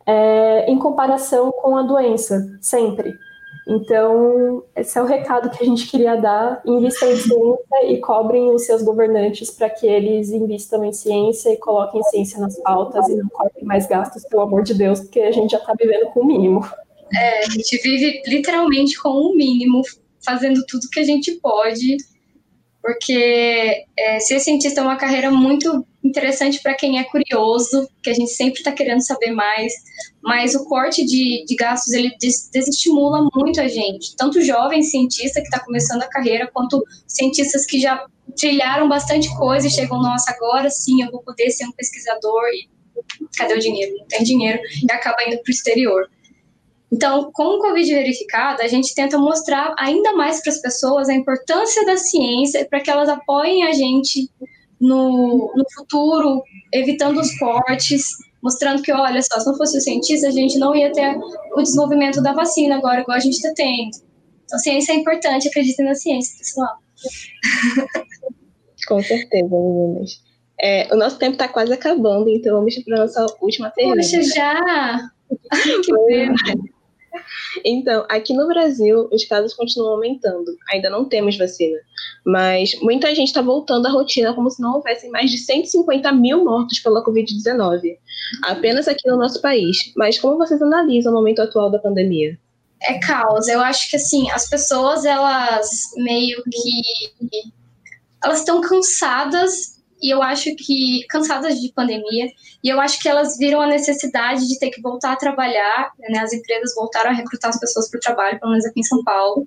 é, 0.05 0.71
em 0.71 0.79
comparação 0.79 1.53
com 1.53 1.77
a 1.77 1.83
doença, 1.83 2.59
sempre. 2.61 3.13
Então, 3.67 4.65
esse 4.75 4.99
é 4.99 5.03
o 5.03 5.07
recado 5.07 5.51
que 5.51 5.63
a 5.63 5.67
gente 5.67 5.89
queria 5.89 6.17
dar. 6.17 6.61
Invistam 6.67 7.11
em 7.11 7.17
ciência 7.17 7.87
e 7.87 8.01
cobrem 8.01 8.51
os 8.51 8.67
seus 8.67 8.83
governantes 8.83 9.51
para 9.51 9.71
que 9.71 9.87
eles 9.87 10.31
invistam 10.31 10.85
em 10.85 10.93
ciência 10.93 11.51
e 11.51 11.57
coloquem 11.57 12.03
ciência 12.05 12.41
nas 12.41 12.59
pautas 12.61 13.09
e 13.09 13.15
não 13.15 13.29
cortem 13.29 13.65
mais 13.65 13.87
gastos, 13.87 14.25
pelo 14.25 14.43
amor 14.43 14.63
de 14.63 14.75
Deus, 14.75 15.01
porque 15.01 15.21
a 15.21 15.33
gente 15.33 15.53
já 15.53 15.59
está 15.59 15.75
vivendo 15.79 16.07
com 16.07 16.21
o 16.21 16.27
mínimo. 16.27 16.67
É, 17.15 17.41
a 17.41 17.51
gente 17.51 17.79
vive 17.83 18.23
literalmente 18.27 19.01
com 19.01 19.11
o 19.11 19.37
mínimo, 19.37 19.83
fazendo 20.25 20.65
tudo 20.67 20.89
que 20.91 21.01
a 21.01 21.05
gente 21.05 21.33
pode, 21.41 21.97
porque 22.83 23.85
é, 23.97 24.19
ser 24.19 24.41
cientista 24.41 24.81
é 24.81 24.83
uma 24.83 24.97
carreira 24.97 25.31
muito 25.31 25.87
interessante 26.03 26.61
para 26.61 26.75
quem 26.75 26.99
é 26.99 27.05
curioso, 27.05 27.89
que 28.03 28.11
a 28.11 28.13
gente 28.13 28.33
sempre 28.33 28.59
está 28.59 28.73
querendo 28.73 29.01
saber 29.01 29.31
mais, 29.31 29.73
mas 30.21 30.55
o 30.57 30.65
corte 30.65 31.05
de, 31.05 31.45
de 31.47 31.55
gastos 31.55 31.93
ele 31.93 32.13
des 32.21 32.51
desestimula 32.53 33.29
muito 33.35 33.61
a 33.61 33.69
gente, 33.69 34.17
tanto 34.17 34.43
jovem 34.43 34.83
cientista 34.83 35.41
que 35.41 35.47
está 35.47 35.61
começando 35.61 36.03
a 36.03 36.09
carreira, 36.09 36.51
quanto 36.53 36.83
cientistas 37.07 37.65
que 37.65 37.79
já 37.79 38.05
trilharam 38.37 38.89
bastante 38.89 39.29
coisa 39.37 39.69
e 39.69 39.71
chegam, 39.71 40.03
nossa, 40.03 40.33
agora 40.33 40.69
sim 40.69 41.03
eu 41.03 41.11
vou 41.13 41.23
poder 41.23 41.51
ser 41.51 41.67
um 41.67 41.73
pesquisador 41.73 42.43
e 42.53 42.69
cadê 43.37 43.55
o 43.55 43.61
dinheiro? 43.61 43.97
Não 43.97 44.07
tem 44.07 44.25
dinheiro 44.25 44.61
e 44.83 44.93
acaba 44.93 45.23
indo 45.23 45.41
para 45.41 45.49
o 45.49 45.53
exterior. 45.53 46.11
Então, 46.93 47.31
com 47.33 47.57
o 47.57 47.59
Covid 47.59 47.91
verificado, 47.91 48.61
a 48.61 48.69
gente 48.69 48.95
tenta 48.95 49.17
mostrar 49.17 49.75
ainda 49.79 50.13
mais 50.13 50.43
para 50.43 50.53
as 50.53 50.61
pessoas 50.61 51.09
a 51.09 51.15
importância 51.15 51.87
da 51.87 51.97
ciência 51.97 52.67
para 52.69 52.81
que 52.81 52.91
elas 52.91 53.09
apoiem 53.09 53.65
a 53.65 53.73
gente 53.73 54.31
no, 54.79 55.51
no 55.57 55.65
futuro, 55.75 56.43
evitando 56.71 57.19
os 57.19 57.35
cortes, 57.39 58.09
mostrando 58.43 58.83
que, 58.83 58.93
olha 58.93 59.23
só, 59.23 59.41
se 59.41 59.47
não 59.47 59.57
fosse 59.57 59.79
o 59.79 59.81
cientista, 59.81 60.29
a 60.29 60.33
gente 60.33 60.59
não 60.59 60.75
ia 60.77 60.93
ter 60.93 61.17
o 61.55 61.63
desenvolvimento 61.63 62.23
da 62.23 62.35
vacina 62.35 62.77
agora, 62.77 63.01
igual 63.01 63.17
a 63.17 63.21
gente 63.21 63.37
está 63.37 63.53
tendo. 63.57 63.97
Então, 64.45 64.59
ciência 64.59 64.93
é 64.93 64.97
importante, 64.97 65.49
acreditem 65.49 65.87
na 65.87 65.95
ciência, 65.95 66.37
pessoal. 66.37 66.77
Com 68.87 69.03
certeza, 69.03 69.49
meninas. 69.49 70.21
É, 70.61 70.93
o 70.93 70.97
nosso 70.97 71.19
tempo 71.19 71.33
está 71.33 71.49
quase 71.49 71.73
acabando, 71.73 72.29
então 72.29 72.57
vamos 72.57 72.79
para 72.85 72.97
a 72.97 73.01
nossa 73.01 73.27
última 73.41 73.71
pergunta. 73.71 73.97
Poxa, 73.97 74.23
já! 74.23 75.11
que 75.83 75.93
pena! 76.07 76.35
Então, 77.65 78.07
aqui 78.09 78.33
no 78.33 78.47
Brasil, 78.47 79.09
os 79.13 79.25
casos 79.25 79.55
continuam 79.55 79.95
aumentando. 79.95 80.57
Ainda 80.73 80.89
não 80.91 81.05
temos 81.05 81.37
vacina. 81.37 81.77
Mas 82.25 82.75
muita 82.81 83.15
gente 83.15 83.29
está 83.29 83.43
voltando 83.43 83.87
à 83.87 83.91
rotina 83.91 84.35
como 84.35 84.51
se 84.51 84.61
não 84.61 84.75
houvessem 84.75 85.11
mais 85.11 85.31
de 85.31 85.39
150 85.39 86.13
mil 86.13 86.45
mortos 86.45 86.81
pela 86.81 87.05
Covid-19. 87.05 87.97
Apenas 88.45 88.89
aqui 88.89 89.09
no 89.09 89.17
nosso 89.17 89.41
país. 89.41 89.93
Mas 89.97 90.19
como 90.19 90.39
vocês 90.39 90.61
analisam 90.63 91.13
o 91.13 91.17
momento 91.17 91.43
atual 91.43 91.71
da 91.71 91.79
pandemia? 91.79 92.39
É 92.83 92.99
caos. 92.99 93.49
Eu 93.49 93.61
acho 93.61 93.89
que, 93.91 93.97
assim, 93.97 94.31
as 94.31 94.49
pessoas, 94.49 95.05
elas 95.05 95.69
meio 95.97 96.43
que... 96.45 97.41
Elas 98.25 98.39
estão 98.39 98.61
cansadas 98.61 99.82
e 100.03 100.11
eu 100.13 100.23
acho 100.23 100.55
que 100.57 101.07
cansadas 101.09 101.61
de 101.61 101.73
pandemia 101.73 102.29
e 102.63 102.69
eu 102.69 102.81
acho 102.81 103.01
que 103.01 103.09
elas 103.09 103.39
viram 103.39 103.61
a 103.61 103.67
necessidade 103.67 104.49
de 104.49 104.59
ter 104.59 104.71
que 104.71 104.83
voltar 104.83 105.13
a 105.13 105.17
trabalhar, 105.17 105.93
né? 106.11 106.19
As 106.19 106.33
empresas 106.33 106.75
voltaram 106.75 107.11
a 107.11 107.15
recrutar 107.15 107.51
as 107.51 107.61
pessoas 107.61 107.89
para 107.89 107.99
o 107.99 108.01
trabalho, 108.01 108.41
pelo 108.41 108.51
menos 108.51 108.67
aqui 108.67 108.81
em 108.81 108.85
São 108.85 109.03
Paulo. 109.05 109.47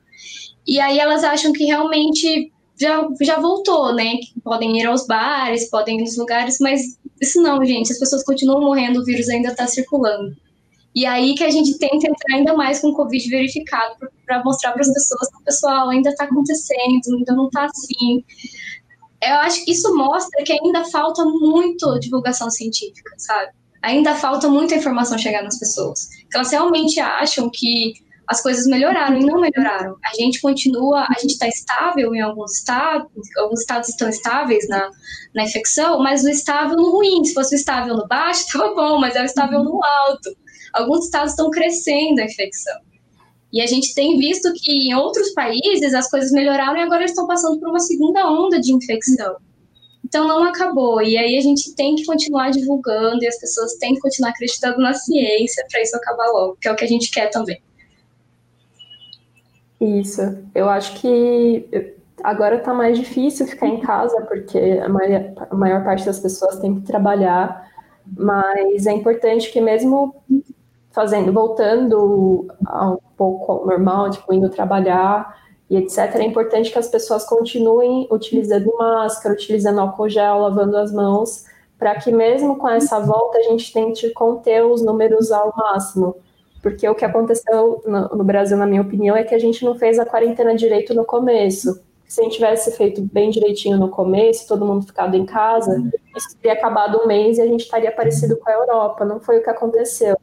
E 0.65 0.79
aí 0.79 0.97
elas 0.97 1.23
acham 1.23 1.51
que 1.51 1.65
realmente 1.65 2.51
já, 2.79 3.05
já 3.21 3.39
voltou, 3.39 3.93
né? 3.93 4.15
Que 4.15 4.39
podem 4.41 4.79
ir 4.79 4.85
aos 4.85 5.05
bares, 5.05 5.69
podem 5.69 5.97
ir 5.97 6.03
nos 6.03 6.17
lugares, 6.17 6.57
mas 6.61 6.97
isso 7.21 7.41
não, 7.41 7.63
gente. 7.65 7.91
As 7.91 7.99
pessoas 7.99 8.23
continuam 8.23 8.61
morrendo, 8.61 9.01
o 9.01 9.05
vírus 9.05 9.27
ainda 9.27 9.49
está 9.49 9.67
circulando. 9.67 10.35
E 10.95 11.05
aí 11.05 11.35
que 11.35 11.43
a 11.43 11.49
gente 11.49 11.77
tenta 11.77 12.07
entrar 12.07 12.37
ainda 12.37 12.53
mais 12.53 12.79
com 12.79 12.87
o 12.87 12.95
Covid 12.95 13.29
verificado 13.29 13.95
para 14.25 14.41
mostrar 14.45 14.71
para 14.71 14.81
as 14.81 14.93
pessoas 14.93 15.29
que 15.29 15.37
o 15.37 15.43
pessoal 15.43 15.89
ainda 15.89 16.09
está 16.09 16.23
acontecendo, 16.23 17.17
ainda 17.17 17.35
não 17.35 17.47
está 17.47 17.65
assim 17.65 18.23
eu 19.29 19.35
acho 19.39 19.63
que 19.63 19.71
isso 19.71 19.95
mostra 19.95 20.43
que 20.43 20.53
ainda 20.53 20.83
falta 20.85 21.23
muito 21.25 21.99
divulgação 21.99 22.49
científica, 22.49 23.11
sabe? 23.17 23.51
Ainda 23.81 24.15
falta 24.15 24.49
muita 24.49 24.75
informação 24.75 25.17
chegar 25.17 25.43
nas 25.43 25.59
pessoas. 25.59 26.09
Elas 26.33 26.51
realmente 26.51 26.99
acham 26.99 27.49
que 27.53 27.93
as 28.27 28.41
coisas 28.41 28.65
melhoraram 28.65 29.17
e 29.17 29.25
não 29.25 29.39
melhoraram. 29.39 29.95
A 30.03 30.15
gente 30.15 30.41
continua, 30.41 31.05
a 31.07 31.19
gente 31.19 31.33
está 31.33 31.47
estável 31.47 32.13
em 32.15 32.21
alguns 32.21 32.57
estados, 32.57 33.11
alguns 33.37 33.61
estados 33.61 33.89
estão 33.89 34.09
estáveis 34.09 34.67
na, 34.67 34.89
na 35.35 35.43
infecção, 35.43 35.99
mas 36.01 36.23
o 36.23 36.29
estável 36.29 36.75
no 36.75 36.91
ruim. 36.91 37.23
Se 37.23 37.33
fosse 37.33 37.55
o 37.55 37.57
estável 37.57 37.95
no 37.95 38.07
baixo, 38.07 38.41
estava 38.47 38.73
bom, 38.73 38.99
mas 38.99 39.15
é 39.15 39.21
o 39.21 39.25
estável 39.25 39.63
no 39.63 39.83
alto. 39.83 40.35
Alguns 40.73 41.05
estados 41.05 41.31
estão 41.31 41.49
crescendo 41.51 42.19
a 42.19 42.25
infecção. 42.25 42.75
E 43.51 43.61
a 43.61 43.67
gente 43.67 43.93
tem 43.93 44.17
visto 44.17 44.51
que 44.53 44.71
em 44.71 44.95
outros 44.95 45.31
países 45.33 45.93
as 45.93 46.09
coisas 46.09 46.31
melhoraram 46.31 46.77
e 46.77 46.81
agora 46.81 47.05
estão 47.05 47.25
passando 47.25 47.59
por 47.59 47.69
uma 47.69 47.79
segunda 47.79 48.29
onda 48.29 48.59
de 48.59 48.73
infecção. 48.73 49.35
Então 50.03 50.27
não 50.27 50.43
acabou. 50.43 51.01
E 51.01 51.17
aí 51.17 51.37
a 51.37 51.41
gente 51.41 51.73
tem 51.75 51.95
que 51.95 52.05
continuar 52.05 52.51
divulgando 52.51 53.23
e 53.23 53.27
as 53.27 53.39
pessoas 53.39 53.75
têm 53.75 53.95
que 53.95 54.01
continuar 54.01 54.31
acreditando 54.31 54.79
na 54.79 54.93
ciência 54.93 55.65
para 55.71 55.81
isso 55.81 55.95
acabar 55.95 56.27
logo, 56.27 56.57
que 56.59 56.67
é 56.67 56.71
o 56.71 56.75
que 56.75 56.83
a 56.83 56.87
gente 56.87 57.09
quer 57.11 57.29
também. 57.29 57.61
Isso. 59.79 60.21
Eu 60.53 60.69
acho 60.69 60.99
que 60.99 61.95
Agora 62.25 62.55
está 62.55 62.73
mais 62.73 62.97
difícil 62.97 63.45
ficar 63.45 63.67
em 63.67 63.79
casa, 63.79 64.19
porque 64.23 64.57
a 64.57 64.89
maior, 64.89 65.33
a 65.47 65.55
maior 65.55 65.83
parte 65.83 66.03
das 66.03 66.19
pessoas 66.19 66.57
tem 66.59 66.73
que 66.73 66.81
trabalhar, 66.81 67.69
mas 68.17 68.87
é 68.87 68.91
importante 68.91 69.51
que 69.51 69.61
mesmo 69.61 70.15
fazendo, 70.91 71.31
voltando 71.31 72.47
um 72.61 72.97
pouco 73.17 73.65
normal, 73.65 74.09
tipo, 74.11 74.33
indo 74.33 74.49
trabalhar 74.49 75.35
e 75.69 75.77
etc., 75.77 76.15
é 76.15 76.23
importante 76.23 76.71
que 76.71 76.77
as 76.77 76.87
pessoas 76.87 77.25
continuem 77.25 78.07
utilizando 78.11 78.71
máscara, 78.77 79.33
utilizando 79.33 79.79
álcool 79.79 80.09
gel, 80.09 80.39
lavando 80.39 80.77
as 80.77 80.91
mãos, 80.91 81.45
para 81.77 81.95
que 81.95 82.11
mesmo 82.11 82.57
com 82.57 82.69
essa 82.69 82.99
volta 82.99 83.39
a 83.39 83.43
gente 83.43 83.73
tente 83.73 84.09
conter 84.11 84.63
os 84.63 84.83
números 84.83 85.31
ao 85.31 85.53
máximo. 85.55 86.15
Porque 86.61 86.87
o 86.87 86.95
que 86.95 87.05
aconteceu 87.05 87.81
no, 87.85 88.09
no 88.09 88.23
Brasil, 88.23 88.57
na 88.57 88.65
minha 88.65 88.81
opinião, 88.81 89.15
é 89.15 89.23
que 89.23 89.35
a 89.35 89.39
gente 89.39 89.63
não 89.63 89.75
fez 89.75 89.99
a 89.99 90.05
quarentena 90.05 90.55
direito 90.55 90.93
no 90.93 91.05
começo. 91.05 91.79
Se 92.07 92.21
a 92.21 92.23
gente 92.23 92.35
tivesse 92.35 92.71
feito 92.75 93.01
bem 93.01 93.29
direitinho 93.29 93.77
no 93.77 93.89
começo, 93.89 94.47
todo 94.47 94.65
mundo 94.65 94.85
ficado 94.85 95.15
em 95.15 95.25
casa, 95.25 95.75
isso 96.15 96.37
teria 96.41 96.57
acabado 96.57 96.99
um 96.99 97.07
mês 97.07 97.37
e 97.37 97.41
a 97.41 97.47
gente 97.47 97.61
estaria 97.61 97.91
parecido 97.91 98.37
com 98.37 98.49
a 98.49 98.53
Europa. 98.53 99.03
Não 99.03 99.19
foi 99.19 99.39
o 99.39 99.43
que 99.43 99.49
aconteceu. 99.49 100.15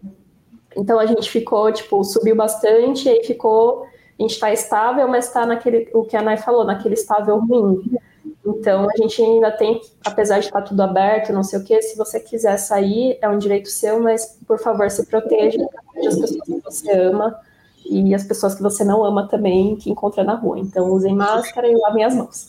Então 0.76 0.98
a 0.98 1.06
gente 1.06 1.30
ficou, 1.30 1.72
tipo, 1.72 2.02
subiu 2.04 2.36
bastante, 2.36 3.08
e 3.08 3.10
aí 3.10 3.24
ficou, 3.24 3.84
a 4.18 4.22
gente 4.22 4.32
está 4.32 4.52
estável, 4.52 5.06
mas 5.08 5.26
está 5.26 5.46
naquele, 5.46 5.88
o 5.92 6.04
que 6.04 6.16
a 6.16 6.22
Nai 6.22 6.36
falou, 6.36 6.64
naquele 6.64 6.94
estável 6.94 7.38
ruim. 7.38 7.98
Então 8.44 8.88
a 8.90 8.96
gente 8.96 9.22
ainda 9.22 9.50
tem, 9.50 9.80
apesar 10.04 10.40
de 10.40 10.46
estar 10.46 10.62
tudo 10.62 10.82
aberto, 10.82 11.32
não 11.32 11.44
sei 11.44 11.60
o 11.60 11.64
que, 11.64 11.80
se 11.80 11.96
você 11.96 12.18
quiser 12.18 12.56
sair, 12.56 13.18
é 13.20 13.28
um 13.28 13.38
direito 13.38 13.68
seu, 13.68 14.00
mas 14.00 14.38
por 14.46 14.58
favor 14.58 14.90
se 14.90 15.06
proteja, 15.06 15.58
proteja 15.84 16.08
as 16.08 16.18
pessoas 16.18 16.42
que 16.44 16.60
você 16.60 16.90
ama 16.92 17.40
e 17.84 18.14
as 18.14 18.24
pessoas 18.24 18.54
que 18.54 18.62
você 18.62 18.84
não 18.84 19.04
ama 19.04 19.28
também, 19.28 19.76
que 19.76 19.90
encontra 19.90 20.24
na 20.24 20.34
rua. 20.34 20.58
Então 20.58 20.90
usem 20.90 21.14
máscara 21.14 21.68
e 21.68 21.76
lavem 21.76 22.04
as 22.04 22.14
mãos. 22.14 22.48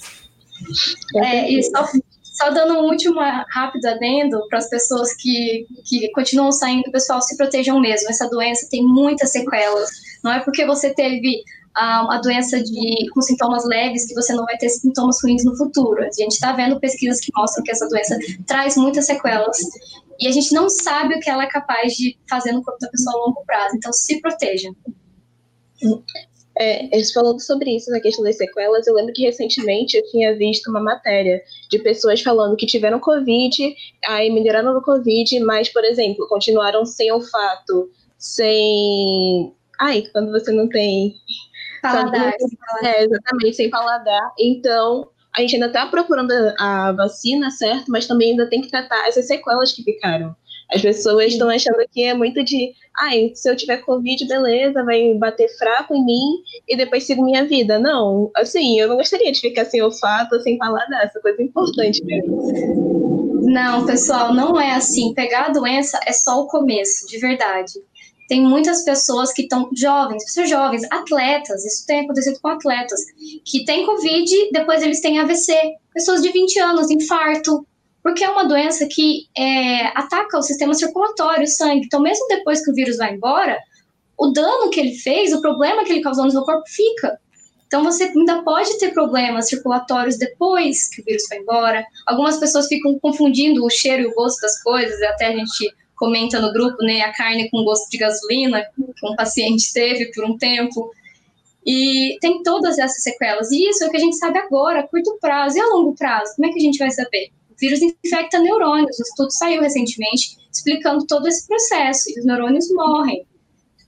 É, 1.15 1.51
e 1.51 1.61
só 1.63 1.85
só 2.33 2.49
dando 2.49 2.73
um 2.73 2.89
último 2.89 3.19
rápido 3.51 3.85
adendo 3.85 4.45
para 4.49 4.57
as 4.57 4.67
pessoas 4.67 5.15
que, 5.15 5.67
que 5.85 6.11
continuam 6.11 6.51
saindo, 6.51 6.91
pessoal, 6.91 7.21
se 7.21 7.37
protejam 7.37 7.79
mesmo. 7.79 8.09
Essa 8.09 8.27
doença 8.27 8.67
tem 8.69 8.83
muitas 8.83 9.31
sequelas. 9.31 9.89
Não 10.23 10.33
é 10.33 10.39
porque 10.39 10.65
você 10.65 10.91
teve 10.93 11.43
ah, 11.75 12.15
a 12.15 12.17
doença 12.19 12.61
de, 12.61 13.09
com 13.13 13.21
sintomas 13.21 13.63
leves 13.65 14.07
que 14.07 14.15
você 14.15 14.33
não 14.33 14.45
vai 14.45 14.57
ter 14.57 14.69
sintomas 14.69 15.21
ruins 15.23 15.45
no 15.45 15.55
futuro. 15.55 16.01
A 16.01 16.11
gente 16.11 16.33
está 16.33 16.53
vendo 16.53 16.79
pesquisas 16.79 17.19
que 17.19 17.31
mostram 17.35 17.63
que 17.63 17.71
essa 17.71 17.87
doença 17.87 18.17
traz 18.47 18.75
muitas 18.75 19.05
sequelas. 19.05 19.57
E 20.19 20.27
a 20.27 20.31
gente 20.31 20.53
não 20.53 20.69
sabe 20.69 21.15
o 21.15 21.19
que 21.19 21.29
ela 21.29 21.43
é 21.43 21.47
capaz 21.47 21.93
de 21.93 22.17
fazer 22.27 22.51
no 22.51 22.63
corpo 22.63 22.79
da 22.79 22.89
pessoa 22.89 23.15
a 23.15 23.27
longo 23.27 23.45
prazo. 23.45 23.75
Então, 23.75 23.93
se 23.93 24.19
proteja. 24.19 24.69
É, 26.57 26.85
eles 26.95 27.11
falando 27.11 27.39
sobre 27.41 27.75
isso, 27.75 27.89
na 27.89 27.99
questão 27.99 28.23
das 28.23 28.37
sequelas, 28.37 28.85
eu 28.85 28.93
lembro 28.93 29.13
que 29.13 29.23
recentemente 29.23 29.97
eu 29.97 30.05
tinha 30.11 30.35
visto 30.37 30.69
uma 30.69 30.79
matéria 30.79 31.41
de 31.69 31.79
pessoas 31.79 32.21
falando 32.21 32.55
que 32.55 32.67
tiveram 32.67 32.99
Covid, 32.99 33.75
aí 34.05 34.29
melhoraram 34.29 34.73
no 34.73 34.81
Covid, 34.81 35.39
mas, 35.39 35.69
por 35.69 35.83
exemplo, 35.83 36.27
continuaram 36.27 36.85
sem 36.85 37.11
olfato, 37.11 37.89
sem. 38.17 39.53
Ai, 39.79 40.03
quando 40.11 40.31
você 40.31 40.51
não 40.51 40.69
tem. 40.69 41.15
Paladar. 41.81 42.33
É, 42.83 43.03
exatamente, 43.03 43.55
sem 43.55 43.69
paladar. 43.69 44.33
Então, 44.39 45.09
a 45.35 45.41
gente 45.41 45.55
ainda 45.55 45.67
está 45.67 45.87
procurando 45.87 46.31
a 46.59 46.91
vacina, 46.91 47.49
certo? 47.49 47.89
Mas 47.89 48.05
também 48.05 48.31
ainda 48.31 48.47
tem 48.47 48.61
que 48.61 48.69
tratar 48.69 49.07
essas 49.07 49.25
sequelas 49.25 49.73
que 49.73 49.83
ficaram. 49.83 50.35
As 50.73 50.81
pessoas 50.81 51.33
estão 51.33 51.49
achando 51.49 51.85
que 51.91 52.03
é 52.03 52.13
muito 52.13 52.43
de, 52.43 52.73
ai, 52.97 53.31
se 53.35 53.49
eu 53.49 53.55
tiver 53.55 53.77
Covid, 53.77 54.27
beleza, 54.27 54.83
vai 54.83 55.13
bater 55.13 55.47
fraco 55.57 55.93
em 55.93 56.03
mim 56.03 56.43
e 56.67 56.75
depois 56.75 57.03
sigo 57.03 57.23
minha 57.23 57.45
vida. 57.45 57.77
Não, 57.77 58.31
assim, 58.35 58.79
eu 58.79 58.87
não 58.87 58.97
gostaria 58.97 59.31
de 59.31 59.39
ficar 59.39 59.65
sem 59.65 59.81
olfato, 59.81 60.39
sem 60.41 60.57
paladar, 60.57 61.05
essa 61.05 61.19
coisa 61.19 61.41
importante 61.43 62.03
mesmo. 62.03 62.41
Não, 63.43 63.85
pessoal, 63.85 64.33
não 64.33 64.59
é 64.59 64.71
assim. 64.71 65.13
Pegar 65.13 65.47
a 65.47 65.49
doença 65.49 65.99
é 66.07 66.11
só 66.11 66.41
o 66.41 66.47
começo, 66.47 67.07
de 67.07 67.19
verdade. 67.19 67.73
Tem 68.27 68.41
muitas 68.41 68.83
pessoas 68.83 69.33
que 69.33 69.43
estão 69.43 69.69
jovens, 69.75 70.23
pessoas 70.23 70.49
jovens, 70.49 70.83
atletas, 70.89 71.63
isso 71.65 71.85
tem 71.85 71.99
acontecido 71.99 72.39
com 72.41 72.47
atletas, 72.47 72.99
que 73.45 73.65
têm 73.65 73.85
Covid, 73.85 74.49
depois 74.51 74.81
eles 74.81 75.01
têm 75.01 75.19
AVC. 75.19 75.53
Pessoas 75.93 76.21
de 76.21 76.31
20 76.31 76.59
anos, 76.59 76.89
infarto, 76.89 77.67
porque 78.03 78.23
é 78.23 78.29
uma 78.29 78.45
doença 78.45 78.85
que 78.85 79.27
é, 79.35 79.87
ataca 79.97 80.37
o 80.37 80.41
sistema 80.43 80.73
circulatório, 80.73 81.45
o 81.45 81.47
sangue. 81.47 81.85
Então, 81.85 82.01
mesmo 82.01 82.27
depois 82.27 82.63
que 82.63 82.69
o 82.69 82.75
vírus 82.75 82.97
vai 82.97 83.13
embora, 83.13 83.57
o 84.17 84.27
dano 84.27 84.69
que 84.69 84.79
ele 84.79 84.95
fez, 84.95 85.31
o 85.33 85.41
problema 85.41 85.85
que 85.85 85.93
ele 85.93 86.01
causou 86.01 86.25
no 86.25 86.31
seu 86.31 86.43
corpo 86.43 86.63
fica. 86.67 87.17
Então, 87.65 87.81
você 87.81 88.03
ainda 88.03 88.43
pode 88.43 88.77
ter 88.77 88.93
problemas 88.93 89.47
circulatórios 89.47 90.17
depois 90.17 90.89
que 90.89 91.01
o 91.01 91.05
vírus 91.05 91.23
foi 91.27 91.37
embora. 91.37 91.83
Algumas 92.05 92.37
pessoas 92.37 92.67
ficam 92.67 92.99
confundindo 92.99 93.65
o 93.65 93.69
cheiro 93.69 94.03
e 94.03 94.05
o 94.07 94.13
gosto 94.13 94.41
das 94.41 94.61
coisas, 94.61 95.01
até 95.01 95.27
a 95.27 95.31
gente 95.31 95.73
comenta 95.95 96.41
no 96.41 96.51
grupo, 96.51 96.83
né, 96.83 97.01
a 97.01 97.13
carne 97.13 97.49
com 97.49 97.63
gosto 97.63 97.89
de 97.89 97.97
gasolina, 97.97 98.63
que 98.75 99.07
um 99.07 99.15
paciente 99.15 99.71
teve 99.73 100.11
por 100.11 100.25
um 100.25 100.37
tempo. 100.37 100.91
E 101.65 102.17
tem 102.19 102.43
todas 102.43 102.77
essas 102.77 103.01
sequelas. 103.01 103.49
E 103.49 103.69
isso 103.69 103.85
é 103.85 103.87
o 103.87 103.89
que 103.89 103.97
a 103.97 104.01
gente 104.01 104.17
sabe 104.17 104.37
agora, 104.37 104.81
a 104.81 104.87
curto 104.87 105.17
prazo 105.21 105.57
e 105.57 105.61
a 105.61 105.67
longo 105.67 105.95
prazo. 105.95 106.35
Como 106.35 106.47
é 106.47 106.51
que 106.51 106.59
a 106.59 106.61
gente 106.61 106.77
vai 106.77 106.91
saber? 106.91 107.31
Vírus 107.63 107.81
infecta 107.81 108.39
neurônios. 108.39 108.99
O 108.99 109.03
estudo 109.03 109.31
saiu 109.31 109.61
recentemente 109.61 110.37
explicando 110.51 111.07
todo 111.07 111.29
esse 111.29 111.47
processo. 111.47 112.09
E 112.09 112.19
os 112.19 112.25
neurônios 112.25 112.69
morrem. 112.73 113.25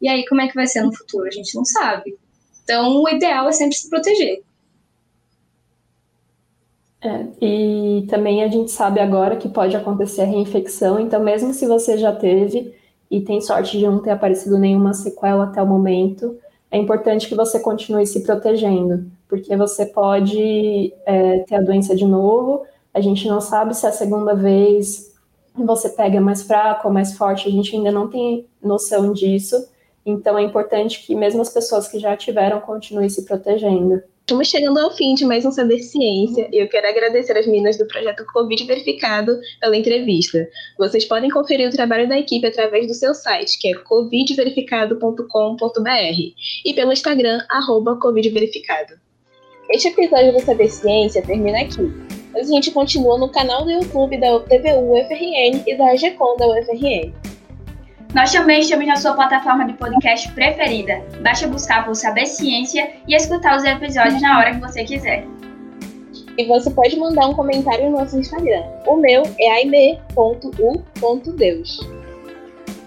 E 0.02 0.08
aí, 0.08 0.26
como 0.28 0.40
é 0.40 0.48
que 0.48 0.56
vai 0.56 0.66
ser 0.66 0.82
no 0.82 0.96
futuro? 0.96 1.28
A 1.28 1.32
gente 1.32 1.54
não 1.54 1.66
sabe. 1.66 2.18
Então, 2.64 3.04
o 3.04 3.10
ideal 3.10 3.50
é 3.50 3.52
sempre 3.52 3.76
se 3.76 3.90
proteger. 3.90 4.42
É, 7.02 7.26
e 7.42 8.08
também 8.10 8.44
a 8.44 8.48
gente 8.48 8.72
sabe 8.72 9.02
agora 9.02 9.36
que 9.36 9.50
pode 9.50 9.76
acontecer 9.76 10.22
a 10.22 10.26
reinfecção, 10.26 10.98
então, 11.00 11.22
mesmo 11.22 11.54
se 11.54 11.68
você 11.68 11.98
já 11.98 12.12
teve 12.12 12.74
e 13.12 13.22
tem 13.22 13.42
sorte 13.42 13.78
de 13.78 13.86
não 13.86 14.02
ter 14.02 14.10
aparecido 14.10 14.58
nenhuma 14.58 14.94
sequela 14.94 15.44
até 15.44 15.62
o 15.62 15.68
momento, 15.68 16.40
é 16.72 16.78
importante 16.78 17.28
que 17.28 17.36
você 17.36 17.60
continue 17.60 18.08
se 18.08 18.24
protegendo, 18.24 19.06
porque 19.28 19.56
você 19.56 19.86
pode 19.86 20.94
é, 21.06 21.40
ter 21.40 21.56
a 21.56 21.62
doença 21.62 21.96
de 21.96 22.06
novo 22.06 22.66
a 22.96 23.02
gente 23.02 23.28
não 23.28 23.42
sabe 23.42 23.76
se 23.76 23.86
a 23.86 23.92
segunda 23.92 24.34
vez 24.34 25.14
você 25.54 25.90
pega 25.90 26.22
mais 26.22 26.44
fraco 26.44 26.88
ou 26.88 26.94
mais 26.94 27.18
forte, 27.18 27.46
a 27.48 27.52
gente 27.52 27.76
ainda 27.76 27.92
não 27.92 28.08
tem 28.08 28.48
noção 28.64 29.12
disso. 29.12 29.68
Então 30.06 30.38
é 30.38 30.44
importante 30.44 31.06
que 31.06 31.14
mesmo 31.14 31.42
as 31.42 31.50
pessoas 31.50 31.90
que 31.90 32.00
já 32.00 32.16
tiveram 32.16 32.62
continuem 32.62 33.10
se 33.10 33.26
protegendo. 33.26 34.02
Estamos 34.22 34.48
chegando 34.48 34.80
ao 34.80 34.96
fim 34.96 35.14
de 35.14 35.26
mais 35.26 35.46
um 35.46 35.52
Saber 35.52 35.80
Ciência 35.80 36.48
e 36.52 36.58
eu 36.58 36.70
quero 36.70 36.88
agradecer 36.88 37.38
as 37.38 37.46
meninas 37.46 37.78
do 37.78 37.86
projeto 37.86 38.26
Covid 38.32 38.64
Verificado 38.64 39.38
pela 39.60 39.76
entrevista. 39.76 40.48
Vocês 40.78 41.04
podem 41.04 41.30
conferir 41.30 41.68
o 41.68 41.74
trabalho 41.74 42.08
da 42.08 42.18
equipe 42.18 42.48
através 42.48 42.88
do 42.88 42.94
seu 42.94 43.14
site, 43.14 43.60
que 43.60 43.68
é 43.68 43.74
covidverificado.com.br 43.76 46.34
e 46.66 46.74
pelo 46.74 46.94
Instagram, 46.94 47.42
arroba 47.50 48.00
covidverificado. 48.00 48.94
Este 49.70 49.90
episódio 49.90 50.32
do 50.32 50.40
Saber 50.40 50.70
Ciência 50.70 51.22
termina 51.22 51.60
aqui 51.60 52.25
a 52.36 52.44
gente 52.44 52.72
continua 52.72 53.18
no 53.18 53.30
canal 53.30 53.64
do 53.64 53.72
YouTube 53.72 54.18
da 54.20 54.40
TVU 54.42 54.94
UFRN 54.94 55.64
e 55.66 55.78
da 55.78 55.92
AGCOM 55.92 56.36
da 56.38 56.48
UFRN. 56.48 57.14
Nós 58.14 58.32
também 58.32 58.60
estamos 58.60 58.86
na 58.88 58.96
sua 58.96 59.14
plataforma 59.14 59.66
de 59.66 59.74
podcast 59.74 60.32
preferida. 60.34 61.02
Basta 61.22 61.48
buscar 61.48 61.86
por 61.86 61.96
Saber 61.96 62.26
Ciência 62.26 62.92
e 63.08 63.16
escutar 63.16 63.58
os 63.58 63.64
episódios 63.64 64.22
na 64.22 64.40
hora 64.40 64.54
que 64.54 64.62
você 64.62 64.84
quiser. 64.84 65.26
E 66.38 66.46
você 66.46 66.70
pode 66.70 66.98
mandar 66.98 67.28
um 67.28 67.34
comentário 67.34 67.90
no 67.90 67.98
nosso 67.98 68.20
Instagram. 68.20 68.64
O 68.86 68.98
meu 68.98 69.24
é 69.40 69.52
aime.u.deus. 69.58 69.96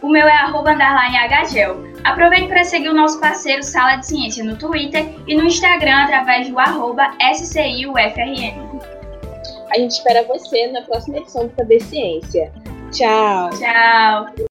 O 0.00 0.08
meu 0.08 0.28
é 0.28 0.32
arroba 0.32 0.72
agagel. 0.72 1.76
Aproveite 2.04 2.48
para 2.48 2.64
seguir 2.64 2.88
o 2.88 2.94
nosso 2.94 3.18
parceiro 3.20 3.62
Sala 3.62 3.96
de 3.96 4.06
Ciência 4.06 4.44
no 4.44 4.56
Twitter 4.56 5.08
e 5.26 5.34
no 5.34 5.44
Instagram 5.44 6.04
através 6.04 6.48
do 6.48 6.58
arroba 6.58 7.10
SCIUFRN. 7.20 8.97
A 9.70 9.78
gente 9.78 9.92
espera 9.92 10.24
você 10.24 10.66
na 10.68 10.82
próxima 10.82 11.18
edição 11.18 11.46
do 11.46 11.54
Saber 11.54 11.80
Ciência. 11.80 12.52
Tchau. 12.90 13.50
Tchau. 13.50 14.47